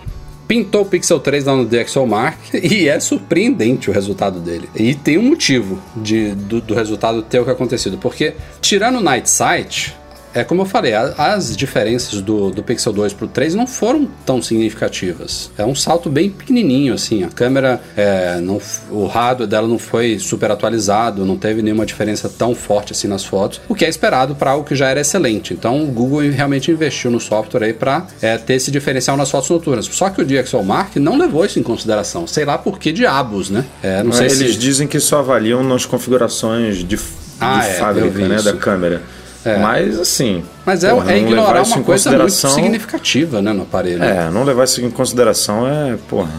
[0.48, 4.70] pintou o Pixel 3 lá no DxOMark e é surpreendente o resultado dele.
[4.74, 9.02] E tem um motivo de, do, do resultado ter o que acontecido, porque tirando o
[9.02, 9.96] Night Sight,
[10.34, 14.08] é como eu falei, a, as diferenças do, do Pixel 2 pro 3 não foram
[14.26, 15.52] tão significativas.
[15.58, 17.24] É um salto bem pequenininho, assim.
[17.24, 22.30] A câmera, é, não, o hardware dela não foi super atualizado, não teve nenhuma diferença
[22.30, 25.54] tão forte assim nas fotos, o que é esperado para algo que já era excelente.
[25.54, 29.50] Então o Google realmente investiu no software aí para é, ter esse diferencial nas fotos
[29.50, 29.86] noturnas.
[29.86, 32.28] Só que o DxOMark não levou isso em consideração.
[32.28, 33.66] Sei lá por que diabos, né?
[33.82, 34.58] É, não sei Eles se...
[34.58, 37.00] dizem que só avaliam nas configurações de,
[37.40, 39.02] ah, de é, fábrica, né, da câmera.
[39.48, 39.58] É.
[39.58, 40.44] Mas assim.
[40.66, 44.04] Mas é, porra, é ignorar uma coisa muito significativa, né, no aparelho.
[44.04, 46.32] É, não levar isso em consideração é, porra.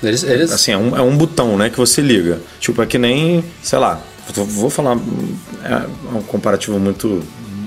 [0.00, 0.52] Eles, eles...
[0.52, 2.38] Assim, é um, é um botão, né, que você liga.
[2.60, 4.00] Tipo, é que nem, sei lá,
[4.32, 4.96] vou falar.
[5.64, 7.22] É um comparativo muito,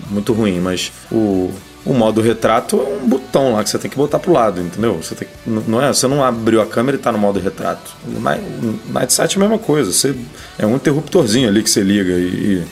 [0.09, 1.51] muito ruim, mas o.
[1.83, 5.01] O modo retrato é um botão lá que você tem que botar pro lado, entendeu?
[5.01, 7.95] Você tem, não é, você não abriu a câmera e tá no modo retrato.
[8.05, 9.91] O Night Sight é a mesma coisa.
[9.91, 10.15] Você,
[10.59, 12.63] é um interruptorzinho ali que você liga e,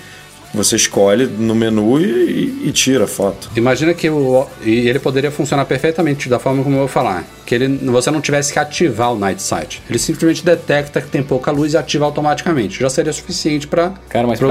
[0.53, 3.49] você escolhe no menu e, e, tira a foto.
[3.55, 7.25] Imagina que o, e ele poderia funcionar perfeitamente da forma como eu vou falar.
[7.45, 9.81] Que ele, você não tivesse que ativar o Night Sight.
[9.89, 12.79] Ele simplesmente detecta que tem pouca luz e ativa automaticamente.
[12.79, 13.93] Já seria suficiente para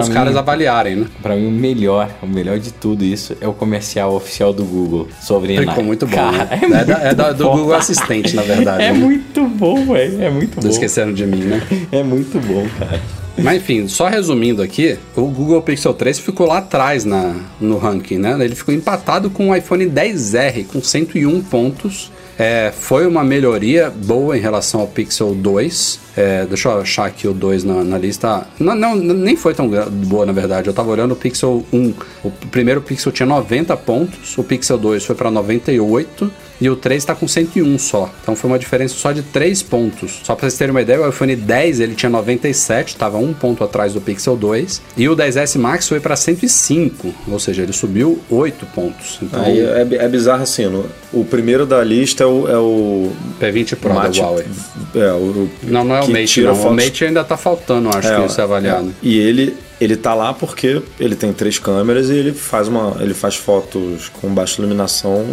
[0.01, 1.07] os caras avaliarem, né?
[1.23, 5.09] Para mim, o melhor, o melhor de tudo isso é o comercial oficial do Google
[5.21, 6.17] sobre Ficou muito bom.
[6.17, 6.61] Cara, né?
[6.63, 7.51] é, é, da, é da, do.
[7.51, 8.79] Google Assistente, na verdade.
[8.89, 8.99] É né?
[8.99, 10.23] muito bom, velho.
[10.23, 10.63] É muito bom.
[10.63, 11.63] Não esqueceram de mim, né?
[11.91, 13.01] É muito bom, cara.
[13.43, 18.19] Mas enfim, só resumindo aqui, o Google Pixel 3 ficou lá atrás na, no ranking,
[18.19, 18.37] né?
[18.41, 22.11] Ele ficou empatado com o iPhone 10R com 101 pontos.
[22.39, 26.01] É, foi uma melhoria boa em relação ao Pixel 2.
[26.17, 28.47] É, deixa eu achar aqui o 2 na, na lista.
[28.61, 30.69] Não, não, nem foi tão boa, na verdade.
[30.69, 31.95] Eu tava olhando o Pixel 1.
[32.23, 36.31] O primeiro Pixel tinha 90 pontos, o Pixel 2 foi para 98
[36.61, 38.11] e o 3 está com 101 só.
[38.23, 40.21] Então foi uma diferença só de 3 pontos.
[40.25, 43.63] Só para vocês terem uma ideia, o iPhone 10 ele tinha 97, estava um ponto
[43.63, 48.21] atrás do Pixel 2, e o 10S Max foi para 105, ou seja, ele subiu
[48.31, 49.19] 8 pontos.
[49.23, 53.13] Então, Aí é, é bizarro assim, no, o primeiro da lista é o, é o
[53.41, 54.47] P20 Pro Mate, da Huawei.
[54.95, 56.55] É, o, não, não é o Mate, não.
[56.55, 56.73] Fotos...
[56.73, 58.89] O Mate ainda está faltando, acho é, que isso é avaliado.
[58.89, 58.93] É.
[59.03, 63.15] E ele ele tá lá porque ele tem três câmeras e ele faz uma ele
[63.15, 65.25] faz fotos com baixa iluminação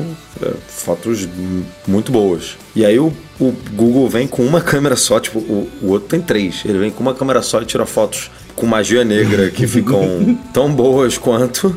[0.41, 1.27] é, fotos
[1.87, 2.57] muito boas.
[2.75, 6.21] E aí o, o, Google vem com uma câmera só tipo o, o outro tem
[6.21, 6.61] três.
[6.65, 10.71] Ele vem com uma câmera só e tira fotos com magia negra que ficam tão
[10.71, 11.75] boas quanto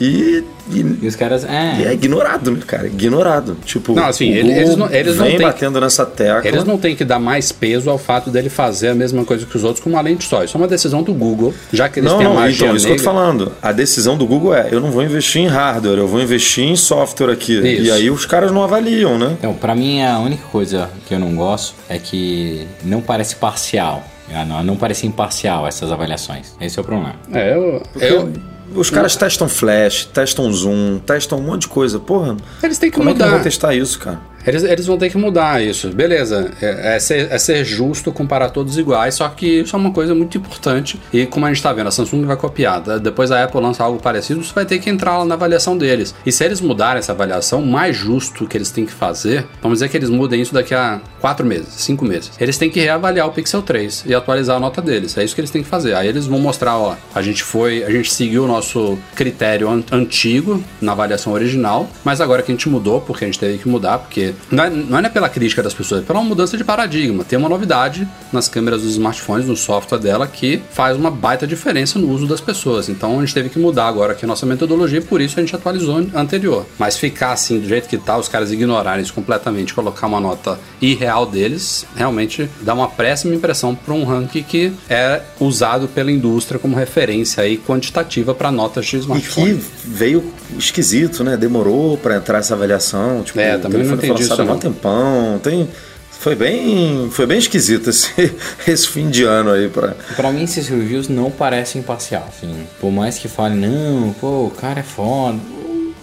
[0.00, 1.44] e e, e os caras.
[1.44, 1.84] É.
[1.84, 2.86] é ignorado, né, cara?
[2.86, 3.56] Ignorado.
[3.64, 6.46] Tipo, não, assim, eles não, eles vem não batendo que, nessa tecla.
[6.46, 9.56] Eles não têm que dar mais peso ao fato dele fazer a mesma coisa que
[9.56, 10.44] os outros com uma lente só.
[10.44, 12.76] Isso é uma decisão do Google, já que eles não, têm não, a magia então,
[12.76, 13.52] isso que eu tô falando.
[13.60, 16.76] A decisão do Google é: eu não vou investir em hardware, eu vou investir em
[16.76, 17.58] software aqui.
[17.58, 17.82] Isso.
[17.82, 19.36] E aí os caras não avaliam, né?
[19.38, 24.04] Então, pra mim, a única coisa que eu não gosto é que não parece parcial.
[24.46, 26.54] Não, não parece imparcial essas avaliações.
[26.60, 27.16] Esse é o problema.
[27.32, 28.32] É, eu, eu,
[28.74, 31.98] os caras testam flash, testam zoom, testam um monte de coisa.
[31.98, 33.24] Porra, eles têm que como mudar.
[33.24, 34.20] é que vão testar isso, cara?
[34.46, 36.50] Eles, eles vão ter que mudar isso, beleza.
[36.60, 40.14] É, é, ser, é ser justo comparar todos iguais, só que isso é uma coisa
[40.14, 41.00] muito importante.
[41.12, 42.80] E como a gente está vendo, a Samsung vai copiar.
[43.00, 46.14] Depois a Apple lança algo parecido, você vai ter que entrar na avaliação deles.
[46.24, 49.88] E se eles mudarem essa avaliação, mais justo que eles têm que fazer, vamos dizer
[49.88, 52.32] que eles mudem isso daqui a quatro meses, cinco meses.
[52.40, 55.16] Eles têm que reavaliar o Pixel 3 e atualizar a nota deles.
[55.16, 55.94] É isso que eles têm que fazer.
[55.94, 59.82] Aí eles vão mostrar, ó, a gente foi, a gente seguiu o nosso critério an
[59.92, 63.68] antigo na avaliação original, mas agora que a gente mudou, porque a gente teve que
[63.68, 67.24] mudar, porque não é, não é pela crítica das pessoas, é pela mudança de paradigma.
[67.24, 71.98] Tem uma novidade nas câmeras dos smartphones, no software dela, que faz uma baita diferença
[71.98, 72.88] no uso das pessoas.
[72.88, 75.42] Então a gente teve que mudar agora aqui a nossa metodologia e por isso a
[75.42, 76.66] gente atualizou anterior.
[76.78, 80.58] Mas ficar assim do jeito que tá, os caras ignorarem isso completamente, colocar uma nota
[80.80, 86.58] irreal deles, realmente dá uma péssima impressão para um ranking que é usado pela indústria
[86.58, 89.50] como referência aí quantitativa para notas de smartphone.
[89.50, 90.24] E que veio
[90.58, 91.36] esquisito, né?
[91.36, 93.22] Demorou para entrar essa avaliação.
[93.22, 95.40] Tipo, é, também não entendi isso um tempão.
[95.42, 95.68] Tem,
[96.10, 98.12] foi bem, foi bem esquisito esse,
[98.68, 99.96] esse fim de ano aí para.
[100.16, 102.66] Para mim esses reviews não parecem imparcial, assim.
[102.80, 105.38] Por mais que fale não, pô, o cara é foda.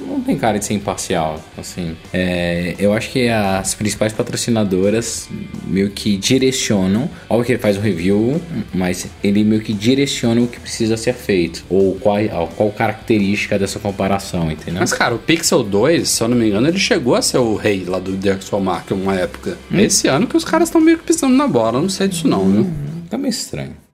[0.08, 1.98] Não, tem cara de ser imparcial, assim.
[2.14, 5.28] É, eu acho que as principais patrocinadoras
[5.66, 8.42] meio que direcionam, óbvio que ele faz um review,
[8.74, 12.18] mas ele meio que direciona o que precisa ser feito, ou qual,
[12.56, 14.80] qual característica dessa comparação, entendeu?
[14.80, 17.56] Mas, cara, o Pixel 2, se eu não me engano, ele chegou a ser o
[17.56, 19.58] rei lá do Dexel Mark uma época.
[19.72, 19.80] Hum.
[19.80, 22.44] Esse ano que os caras estão meio que pisando na bola, não sei disso não,
[22.44, 22.68] hum, viu?
[23.10, 23.87] Tá meio estranho.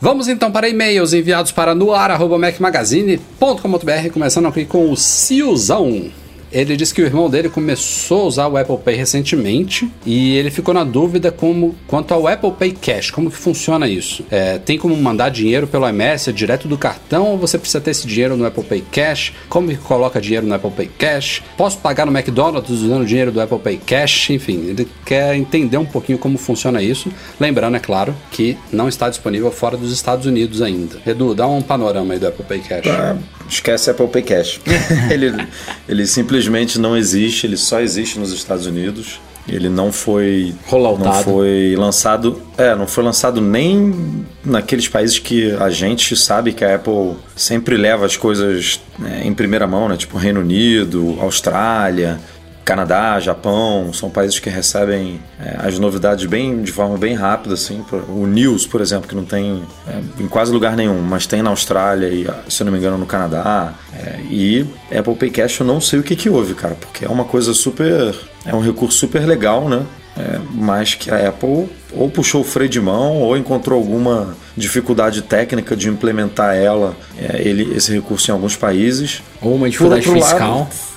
[0.00, 6.12] Vamos então para e-mails enviados para noar.macmagazine.com.br, começando aqui com o Ciozão.
[6.52, 10.50] Ele disse que o irmão dele começou a usar o Apple Pay recentemente e ele
[10.50, 14.24] ficou na dúvida como, quanto ao Apple Pay Cash, como que funciona isso?
[14.30, 18.06] É, tem como mandar dinheiro pelo iMessage direto do cartão ou você precisa ter esse
[18.06, 19.32] dinheiro no Apple Pay Cash?
[19.48, 21.42] Como que coloca dinheiro no Apple Pay Cash?
[21.56, 24.30] Posso pagar no McDonald's usando dinheiro do Apple Pay Cash?
[24.30, 27.10] Enfim, ele quer entender um pouquinho como funciona isso.
[27.38, 30.96] Lembrando, é claro, que não está disponível fora dos Estados Unidos ainda.
[31.06, 32.86] Edu, dá um panorama aí do Apple Pay Cash.
[32.86, 33.16] Ah,
[33.48, 34.60] esquece Apple Pay Cash.
[35.10, 35.46] ele,
[35.88, 39.20] ele simplesmente não existe, ele só existe nos Estados Unidos.
[39.48, 41.08] Ele não foi Rolloutado.
[41.08, 46.62] não foi lançado, é, não foi lançado nem naqueles países que a gente sabe que
[46.62, 49.96] a Apple sempre leva as coisas né, em primeira mão, né?
[49.96, 52.20] Tipo Reino Unido, Austrália,
[52.68, 57.82] Canadá, Japão, são países que recebem é, as novidades bem de forma bem rápida, assim.
[58.10, 61.48] O News, por exemplo, que não tem é, em quase lugar nenhum, mas tem na
[61.48, 63.72] Austrália e, se eu não me engano, no Canadá.
[63.94, 67.08] É, e Apple Pay Cash eu não sei o que que houve, cara, porque é
[67.08, 68.14] uma coisa super...
[68.44, 69.86] é um recurso super legal, né?
[70.18, 75.22] É, mas que a Apple ou puxou o freio de mão ou encontrou alguma dificuldade
[75.22, 79.22] técnica de implementar ela, é, ele, esse recurso em alguns países.
[79.40, 80.58] Ou uma dificuldade fiscal.
[80.58, 80.87] Lado,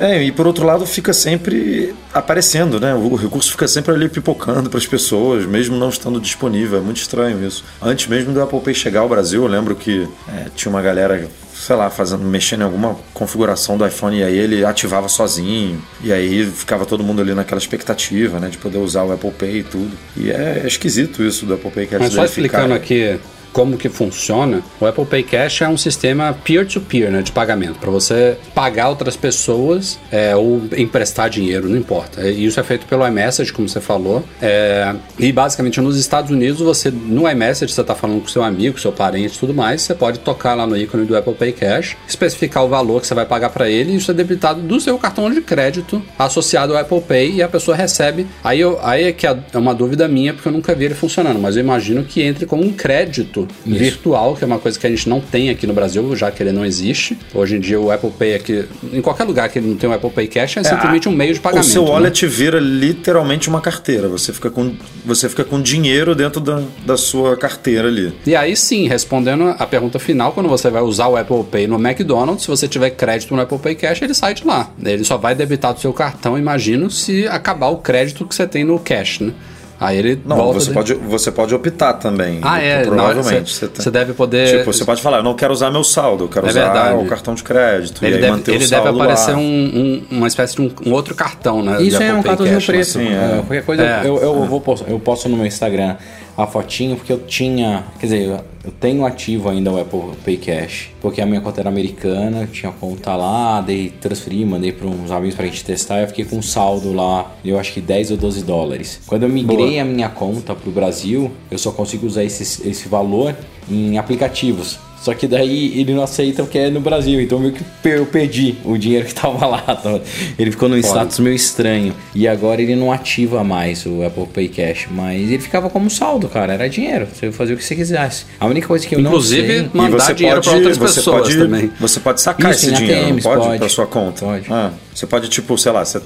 [0.00, 2.94] é, e por outro lado fica sempre aparecendo, né?
[2.94, 6.78] O recurso fica sempre ali pipocando para as pessoas, mesmo não estando disponível.
[6.78, 7.62] É muito estranho isso.
[7.82, 11.28] Antes mesmo do Apple Pay chegar ao Brasil, eu lembro que é, tinha uma galera
[11.54, 15.82] sei lá, fazendo, mexendo em alguma configuração do iPhone e aí ele ativava sozinho.
[16.02, 19.58] E aí ficava todo mundo ali naquela expectativa, né, de poder usar o Apple Pay
[19.58, 19.90] e tudo.
[20.16, 23.20] E é, é esquisito isso do Apple Pay que Mas só explicando aqui
[23.52, 27.78] como que funciona, o Apple Pay Cash é um sistema peer-to-peer, -peer, né, de pagamento,
[27.78, 32.22] para você pagar outras pessoas é, ou emprestar dinheiro, não importa.
[32.28, 34.24] E isso é feito pelo iMessage, como você falou.
[34.40, 38.78] É, e basicamente nos Estados Unidos, você no iMessage você está falando com seu amigo,
[38.78, 42.64] seu parente, tudo mais, você pode tocar lá no ícone do Apple Pay Cash, especificar
[42.64, 45.30] o valor que você vai pagar para ele e isso é debitado do seu cartão
[45.30, 48.26] de crédito associado ao Apple Pay e a pessoa recebe.
[48.42, 51.38] Aí, eu, aí é que é uma dúvida minha porque eu nunca vi ele funcionando,
[51.38, 53.78] mas eu imagino que entre com um crédito isso.
[53.78, 56.42] virtual, que é uma coisa que a gente não tem aqui no Brasil, já que
[56.42, 57.16] ele não existe.
[57.34, 59.92] Hoje em dia o Apple Pay aqui, em qualquer lugar que ele não tem o
[59.92, 61.66] Apple Pay Cash, é, é simplesmente um meio de pagamento.
[61.68, 61.90] O seu né?
[61.90, 62.30] wallet né?
[62.30, 64.08] vira literalmente uma carteira.
[64.08, 64.74] Você fica com,
[65.04, 68.12] você fica com dinheiro dentro da, da sua carteira ali.
[68.26, 71.76] E aí sim, respondendo a pergunta final, quando você vai usar o Apple Pay no
[71.76, 74.70] McDonald's, se você tiver crédito no Apple Pay Cash, ele sai de lá.
[74.82, 78.64] Ele só vai debitar do seu cartão, imagino, se acabar o crédito que você tem
[78.64, 79.32] no cash, né?
[79.80, 80.74] Aí ele não, volta você de...
[80.74, 82.38] pode você pode optar também.
[82.42, 84.58] Ah, é, provavelmente você, você, deve poder.
[84.58, 87.02] Tipo, você pode falar, eu não quero usar meu saldo, eu quero é usar verdade.
[87.02, 90.02] o cartão de crédito ele e deve, manter ele o saldo deve aparecer um, um,
[90.10, 91.82] uma espécie de um, um, outro cartão, né?
[91.82, 92.80] Isso é um cartão de preto.
[92.80, 93.36] Assim, é.
[93.36, 94.00] Qualquer coisa é.
[94.02, 95.96] eu, eu, eu, vou, eu posto no meu Instagram
[96.36, 100.90] a fotinho porque eu tinha, quer dizer, eu tenho ativo ainda o Apple Pay Cash,
[101.00, 105.34] porque a minha conta era americana, tinha conta lá, dei transferi, mandei para uns amigos
[105.34, 108.44] pra gente testar, eu fiquei com um saldo lá, eu acho que 10 ou 12
[108.44, 109.00] dólares.
[109.06, 109.82] Quando eu migrei Boa.
[109.82, 113.34] a minha conta pro Brasil, eu só consigo usar esse, esse valor
[113.70, 114.78] em aplicativos.
[115.00, 118.56] Só que daí ele não aceita porque é no Brasil, então meio que eu perdi
[118.64, 119.62] o dinheiro que tava lá.
[119.62, 119.98] Tá?
[120.38, 120.86] Ele ficou num Pode.
[120.86, 121.94] status meio estranho.
[122.14, 126.28] E agora ele não ativa mais o Apple Pay Cash, mas ele ficava como saldo,
[126.28, 126.52] cara.
[126.52, 127.08] Era dinheiro.
[127.12, 128.26] Você fazia o que você quisesse.
[128.38, 129.80] A única coisa que eu Inclusive, não sei...
[129.80, 131.72] mandar dinheiro para outras você pessoas pode, também.
[131.80, 134.24] Você pode sacar Isso, esse dinheiro, ATMs, pode, pode para sua conta.
[134.24, 134.46] Pode.
[134.50, 136.00] Ah, você pode, tipo, sei lá, você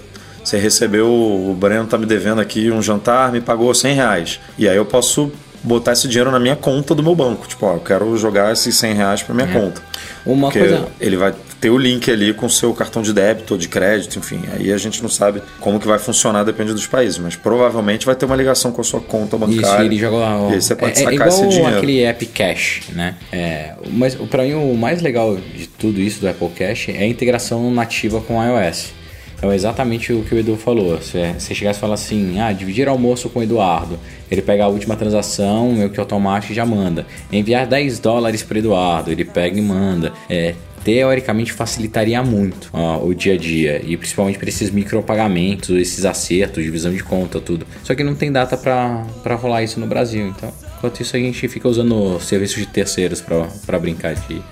[0.44, 4.40] você recebeu, o Breno tá me devendo aqui um jantar, me pagou 100 reais.
[4.58, 5.32] E aí eu posso
[5.64, 7.48] botar esse dinheiro na minha conta do meu banco.
[7.48, 9.52] Tipo, ó, eu quero jogar esses 100 reais pra minha é.
[9.52, 9.82] conta.
[10.24, 10.86] Uma Porque coisa...
[11.00, 14.18] ele vai ter o link ali com o seu cartão de débito ou de crédito,
[14.18, 14.42] enfim.
[14.52, 17.18] Aí a gente não sabe como que vai funcionar, depende dos países.
[17.18, 19.60] Mas provavelmente vai ter uma ligação com a sua conta bancária.
[19.60, 20.50] Isso, ele joga...
[20.50, 21.76] E aí você pode é, sacar é igual esse dinheiro.
[21.76, 23.16] aquele app Cash, né?
[23.32, 27.06] É, mas para mim o mais legal de tudo isso do Apple Cash é a
[27.06, 29.03] integração nativa com o iOS.
[29.44, 30.98] Então é exatamente o que o Edu falou.
[31.02, 34.68] Se você chegasse e falar assim, ah, dividir almoço com o Eduardo, ele pega a
[34.68, 37.06] última transação, meio que automático já manda.
[37.30, 40.14] Enviar 10 dólares para Eduardo, ele pega e manda.
[40.30, 46.06] É, teoricamente facilitaria muito ó, o dia a dia e principalmente para esses micropagamentos, esses
[46.06, 47.66] acertos, divisão de conta, tudo.
[47.82, 51.48] Só que não tem data para rolar isso no Brasil, então enquanto isso a gente
[51.48, 54.42] fica usando serviços de terceiros para brincar de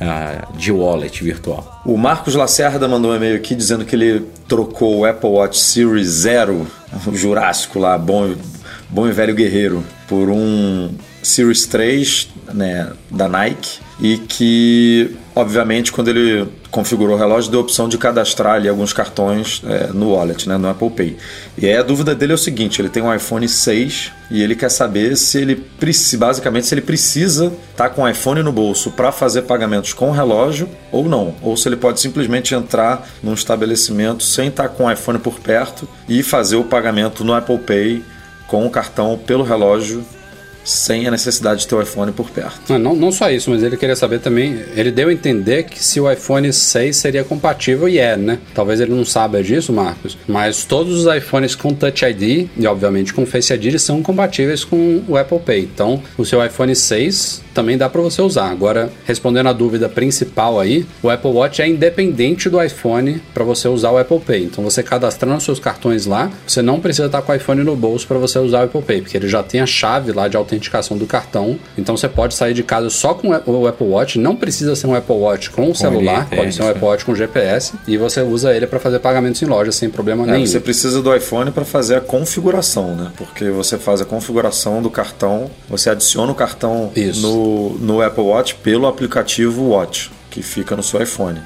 [0.00, 1.82] uh, de wallet virtual.
[1.84, 6.08] O Marcos Lacerda mandou um e-mail aqui dizendo que ele trocou o Apple Watch Series
[6.08, 6.66] Zero,
[7.06, 8.34] o Jurássico lá, bom,
[8.88, 10.90] bom e velho guerreiro, por um
[11.22, 17.62] Series 3 né, da Nike e que, obviamente, quando ele configurou o relógio, deu a
[17.62, 21.16] opção de cadastrar ali alguns cartões é, no wallet, né, no Apple Pay.
[21.56, 24.54] E aí a dúvida dele é o seguinte: ele tem um iPhone 6 e ele
[24.54, 25.64] quer saber se ele
[26.16, 30.10] basicamente se ele precisa estar tá com o iPhone no bolso para fazer pagamentos com
[30.10, 34.68] o relógio ou não, ou se ele pode simplesmente entrar num estabelecimento sem estar tá
[34.68, 38.04] com o iPhone por perto e fazer o pagamento no Apple Pay
[38.46, 40.04] com o cartão pelo relógio
[40.68, 42.60] sem a necessidade de ter o iPhone por perto.
[42.68, 44.62] Não, não, não, só isso, mas ele queria saber também.
[44.76, 48.38] Ele deu a entender que se o iPhone 6 seria compatível, e é, né?
[48.54, 53.14] Talvez ele não saiba disso, Marcos, mas todos os iPhones com Touch ID e, obviamente,
[53.14, 55.60] com Face ID são compatíveis com o Apple Pay.
[55.60, 58.48] Então, o seu iPhone 6 também dá para você usar.
[58.50, 63.66] Agora, respondendo a dúvida principal aí, o Apple Watch é independente do iPhone para você
[63.66, 64.44] usar o Apple Pay.
[64.44, 68.06] Então, você cadastrando seus cartões lá, você não precisa estar com o iPhone no bolso
[68.06, 70.96] para você usar o Apple Pay, porque ele já tem a chave lá de autenticação
[70.96, 71.58] do cartão.
[71.76, 74.20] Então, você pode sair de casa só com o Apple Watch.
[74.20, 77.12] Não precisa ser um Apple Watch com o celular, pode ser um Apple Watch com
[77.12, 80.46] GPS e você usa ele para fazer pagamentos em loja sem problema é, nenhum.
[80.46, 83.10] Você precisa do iPhone para fazer a configuração, né?
[83.16, 87.22] Porque você faz a configuração do cartão, você adiciona o cartão Isso.
[87.22, 87.47] no
[87.80, 91.40] no, Apple Watch pelo aplicativo Watch, que fica no seu iPhone.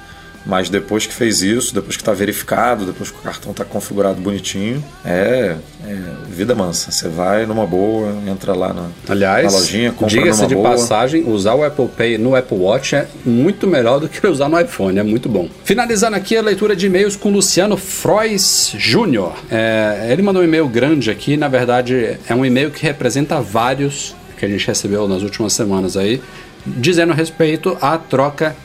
[0.44, 4.20] Mas depois que fez isso, depois que está verificado, depois que o cartão está configurado
[4.20, 5.96] bonitinho, é, é,
[6.28, 6.90] vida mansa.
[6.90, 10.70] Você vai numa boa, entra lá na, Aliás, na lojinha, compra diga-se de boa.
[10.70, 14.60] passagem, usar o Apple Pay no Apple Watch é muito melhor do que usar no
[14.60, 15.48] iPhone, é muito bom.
[15.64, 19.34] Finalizando aqui a leitura de e-mails com Luciano Frois Júnior.
[19.50, 24.14] É, ele mandou um e-mail grande aqui, na verdade é um e-mail que representa vários
[24.42, 26.20] que a gente recebeu nas últimas semanas aí,
[26.66, 28.56] dizendo respeito à troca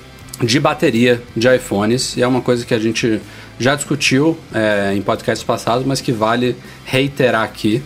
[0.41, 2.17] de bateria de iPhones.
[2.17, 3.21] E é uma coisa que a gente
[3.59, 7.83] já discutiu é, em podcasts passados, mas que vale reiterar aqui.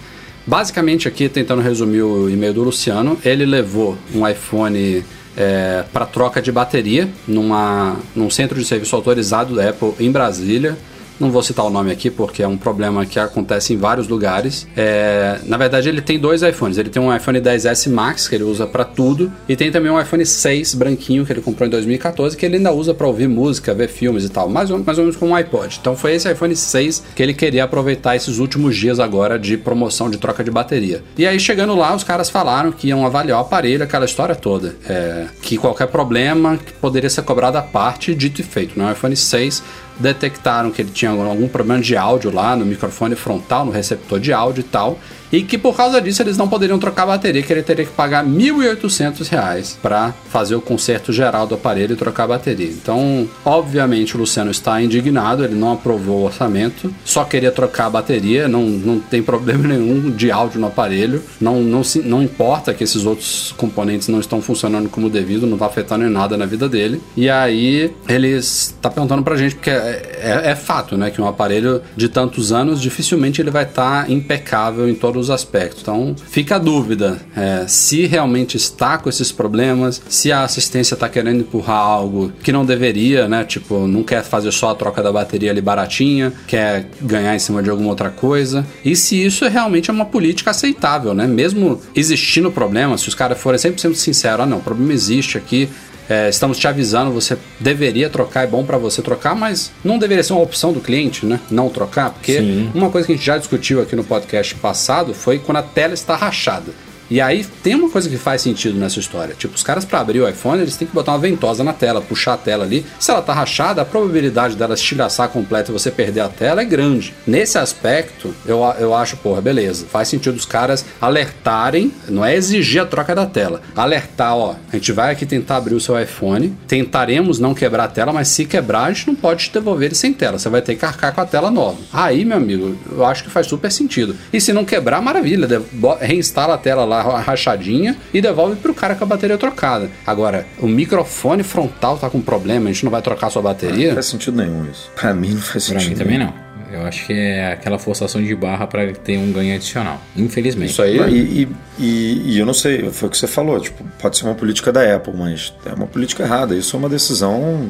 [0.47, 5.03] Basicamente, aqui, tentando resumir o e-mail do Luciano, ele levou um iPhone
[5.35, 10.77] é, para troca de bateria numa, num centro de serviço autorizado da Apple em Brasília.
[11.21, 14.67] Não vou citar o nome aqui porque é um problema que acontece em vários lugares.
[14.75, 16.79] É, na verdade, ele tem dois iPhones.
[16.79, 20.01] Ele tem um iPhone 10S Max que ele usa para tudo e tem também um
[20.01, 23.71] iPhone 6 branquinho que ele comprou em 2014 que ele ainda usa para ouvir música,
[23.71, 25.77] ver filmes e tal, mais ou, mais ou menos como um iPod.
[25.79, 30.09] Então foi esse iPhone 6 que ele queria aproveitar esses últimos dias agora de promoção
[30.09, 31.03] de troca de bateria.
[31.15, 34.75] E aí chegando lá, os caras falaram que iam avaliar o aparelho, aquela história toda,
[34.89, 38.79] é, que qualquer problema poderia ser cobrado à parte, dito e feito.
[38.79, 39.61] No iPhone 6
[40.01, 44.33] detectaram que ele tinha algum problema de áudio lá no microfone frontal, no receptor de
[44.33, 44.99] áudio e tal
[45.31, 47.91] e que por causa disso eles não poderiam trocar a bateria, que ele teria que
[47.91, 52.67] pagar R$ 1.800 para fazer o conserto geral do aparelho e trocar a bateria.
[52.67, 57.89] Então, obviamente, o Luciano está indignado, ele não aprovou o orçamento, só queria trocar a
[57.89, 62.73] bateria, não, não tem problema nenhum de áudio no aparelho, não, não, se, não importa
[62.73, 66.45] que esses outros componentes não estão funcionando como devido, não está afetando em nada na
[66.45, 67.01] vida dele.
[67.15, 71.27] E aí ele está perguntando para gente, porque é, é, é, fato, né, que um
[71.27, 75.81] aparelho de tantos anos dificilmente ele vai estar tá impecável em todos os aspectos.
[75.81, 81.07] Então fica a dúvida é, se realmente está com esses problemas, se a assistência está
[81.07, 83.43] querendo empurrar algo que não deveria, né?
[83.43, 87.61] Tipo, não quer fazer só a troca da bateria ali baratinha, quer ganhar em cima
[87.63, 88.65] de alguma outra coisa.
[88.83, 91.27] E se isso é realmente uma política aceitável, né?
[91.27, 95.69] Mesmo existindo problema, se os caras forem 100% sinceros, ah não, o problema existe aqui,
[96.11, 100.21] é, estamos te avisando, você deveria trocar, é bom para você trocar, mas não deveria
[100.21, 101.39] ser uma opção do cliente, né?
[101.49, 102.69] Não trocar, porque Sim.
[102.75, 105.93] uma coisa que a gente já discutiu aqui no podcast passado foi quando a tela
[105.93, 106.73] está rachada.
[107.11, 109.35] E aí tem uma coisa que faz sentido nessa história.
[109.37, 112.01] Tipo, os caras para abrir o iPhone, eles têm que botar uma ventosa na tela,
[112.01, 112.85] puxar a tela ali.
[112.97, 116.65] Se ela tá rachada, a probabilidade dela estilhaçar completa e você perder a tela é
[116.65, 117.13] grande.
[117.27, 119.85] Nesse aspecto, eu, eu acho, porra, beleza.
[119.91, 123.61] Faz sentido os caras alertarem, não é exigir a troca da tela.
[123.75, 127.89] Alertar, ó, a gente vai aqui tentar abrir o seu iPhone, tentaremos não quebrar a
[127.89, 130.39] tela, mas se quebrar, a gente não pode te devolver ele sem tela.
[130.39, 131.77] Você vai ter que arcar com a tela nova.
[131.91, 134.15] Aí, meu amigo, eu acho que faz super sentido.
[134.31, 135.61] E se não quebrar, maravilha,
[135.99, 139.89] reinstala a tela lá rachadinha e devolve pro cara com a bateria trocada.
[140.05, 143.87] Agora, o microfone frontal tá com problema, a gente não vai trocar a sua bateria?
[143.87, 144.89] Não faz sentido nenhum isso.
[144.95, 145.81] Pra mim não faz sentido.
[145.81, 146.51] Pra mim também não.
[146.71, 150.01] Eu acho que é aquela forçação de barra para ter um ganho adicional.
[150.15, 150.71] Infelizmente.
[150.71, 150.97] Isso aí.
[151.09, 151.47] E,
[151.77, 153.59] e, e, eu não sei, foi o que você falou.
[153.59, 156.55] Tipo, pode ser uma política da Apple, mas é uma política errada.
[156.55, 157.69] Isso é uma decisão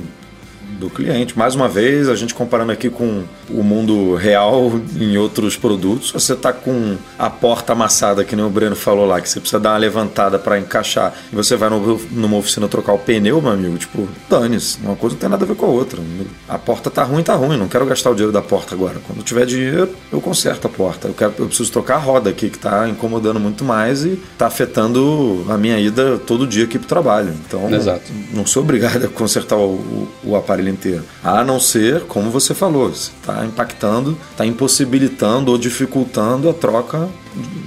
[0.82, 1.38] do cliente.
[1.38, 6.34] Mais uma vez, a gente comparando aqui com o mundo real em outros produtos, você
[6.34, 9.72] está com a porta amassada, que nem o Breno falou lá, que você precisa dar
[9.72, 13.78] uma levantada para encaixar, e você vai no, numa oficina trocar o pneu, meu amigo,
[13.78, 16.02] tipo, dane-se, uma coisa não tem nada a ver com a outra.
[16.50, 18.98] A porta tá ruim, tá ruim, não quero gastar o dinheiro da porta agora.
[19.06, 21.08] Quando tiver dinheiro, eu conserto a porta.
[21.08, 24.48] Eu, quero, eu preciso trocar a roda aqui, que está incomodando muito mais e está
[24.48, 27.34] afetando a minha ida todo dia aqui pro trabalho.
[27.46, 28.12] Então, Exato.
[28.34, 31.04] não sou obrigado a consertar o, o, o aparelho inteiro.
[31.24, 37.10] A não ser, como você falou, está impactando, está impossibilitando ou dificultando a troca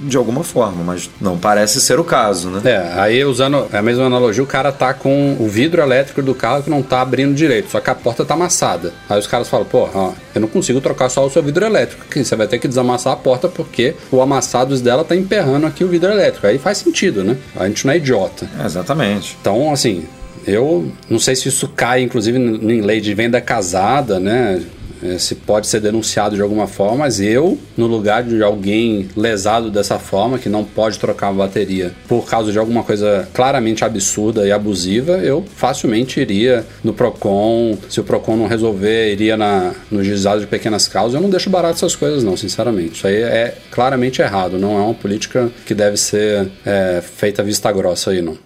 [0.03, 2.61] de alguma forma, mas não parece ser o caso, né?
[2.65, 6.63] É, aí usando a mesma analogia, o cara tá com o vidro elétrico do carro
[6.63, 8.93] que não tá abrindo direito, só que a porta tá amassada.
[9.09, 12.05] Aí os caras falam, pô, ó, eu não consigo trocar só o seu vidro elétrico,
[12.05, 15.83] que você vai ter que desamassar a porta porque o amassados dela tá emperrando aqui
[15.83, 16.45] o vidro elétrico.
[16.45, 17.37] Aí faz sentido, né?
[17.55, 18.47] A gente não é idiota.
[18.59, 19.35] É, exatamente.
[19.41, 20.05] Então, assim,
[20.47, 24.61] eu não sei se isso cai, inclusive, em lei de venda casada, né?
[25.03, 29.69] É, se pode ser denunciado de alguma forma, mas eu, no lugar de alguém lesado
[29.69, 34.47] dessa forma, que não pode trocar uma bateria por causa de alguma coisa claramente absurda
[34.47, 37.77] e abusiva, eu facilmente iria no PROCON.
[37.89, 41.15] Se o PROCON não resolver, iria na, no juizado de pequenas causas.
[41.15, 42.95] Eu não deixo barato essas coisas, não, sinceramente.
[42.95, 47.71] Isso aí é claramente errado, não é uma política que deve ser é, feita vista
[47.71, 48.44] grossa aí, não.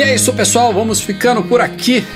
[0.00, 0.72] E é isso, pessoal.
[0.72, 2.06] Vamos ficando por aqui.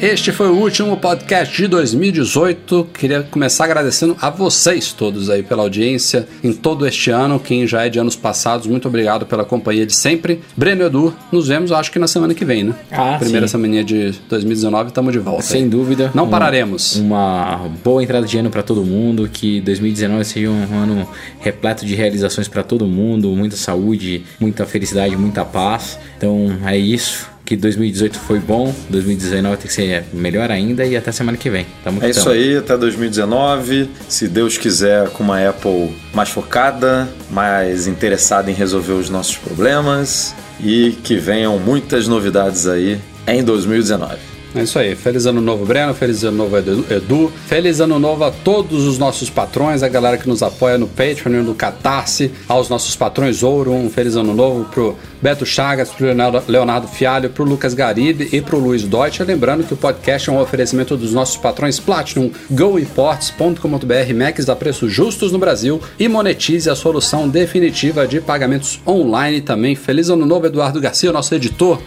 [0.00, 2.88] Este foi o último podcast de 2018.
[2.94, 7.40] Queria começar agradecendo a vocês todos aí pela audiência em todo este ano.
[7.40, 10.40] Quem já é de anos passados, muito obrigado pela companhia de sempre.
[10.56, 12.74] Breno Edu, nos vemos acho que na semana que vem, né?
[12.92, 13.52] Ah, Primeira sim.
[13.52, 15.42] semaninha de 2019, estamos de volta.
[15.42, 15.68] Sem aí.
[15.68, 16.12] dúvida.
[16.14, 16.94] Não um- pararemos.
[16.94, 19.28] Uma boa entrada de ano para todo mundo.
[19.28, 21.08] Que 2019 seja um ano
[21.40, 23.30] repleto de realizações para todo mundo.
[23.30, 25.98] Muita saúde, muita felicidade, muita paz.
[26.16, 27.26] Então é isso.
[27.48, 31.64] Que 2018 foi bom, 2019 tem que ser melhor ainda e até semana que vem.
[31.82, 33.88] Tamo É isso aí, até 2019.
[34.06, 40.34] Se Deus quiser, com uma Apple mais focada, mais interessada em resolver os nossos problemas
[40.60, 44.37] e que venham muitas novidades aí em 2019.
[44.54, 44.94] É isso aí.
[44.94, 45.92] Feliz ano novo, Breno.
[45.92, 47.30] Feliz ano novo, Edu.
[47.46, 51.42] Feliz ano novo a todos os nossos patrões, a galera que nos apoia no Patreon
[51.42, 53.72] no Catarse, aos nossos patrões Ouro.
[53.72, 56.06] Um feliz ano novo pro Beto Chagas, pro
[56.48, 59.22] Leonardo, Fialho, pro Lucas Garibe e pro Luiz Deutsche.
[59.22, 64.90] Lembrando que o podcast é um oferecimento dos nossos patrões Platinum, goimports.com.br, Macs a preços
[64.90, 69.76] justos no Brasil e monetize a solução definitiva de pagamentos online também.
[69.76, 71.78] Feliz ano novo, Eduardo Garcia, nosso editor.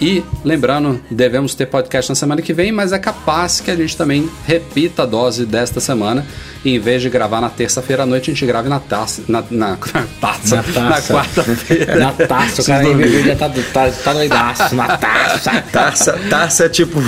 [0.00, 3.94] E lembrando, devemos ter podcast na semana que vem, mas é capaz que a gente
[3.94, 6.24] também repita a dose desta semana.
[6.64, 9.22] E em vez de gravar na terça-feira à noite, a gente grave na taça.
[9.28, 10.56] Na, na, na taça.
[10.56, 10.80] Na taça.
[10.80, 11.96] Na quarta-feira.
[11.96, 14.74] Na taça, o cara em VV já tá, tá, tá doidaço.
[14.74, 15.64] Na taça.
[15.70, 16.98] Tarça, tarça é tipo.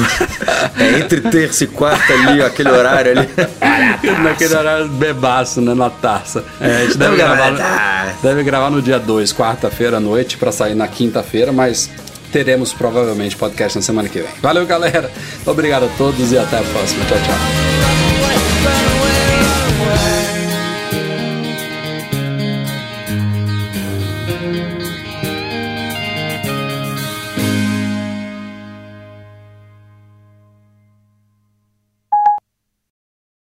[0.79, 3.29] é entre terça e quarta ali, aquele horário ali.
[4.23, 5.73] Naquele horário bebaço, né?
[5.73, 6.45] Na taça.
[6.61, 8.17] É, a gente deve gravar taça.
[8.23, 11.91] deve gravar no dia 2, quarta-feira à noite, pra sair na quinta-feira, mas
[12.33, 14.33] teremos provavelmente podcast na semana que vem.
[14.41, 15.11] Valeu, galera.
[15.47, 17.05] Obrigado a todos e até a próxima.
[17.05, 19.02] Tchau, tchau.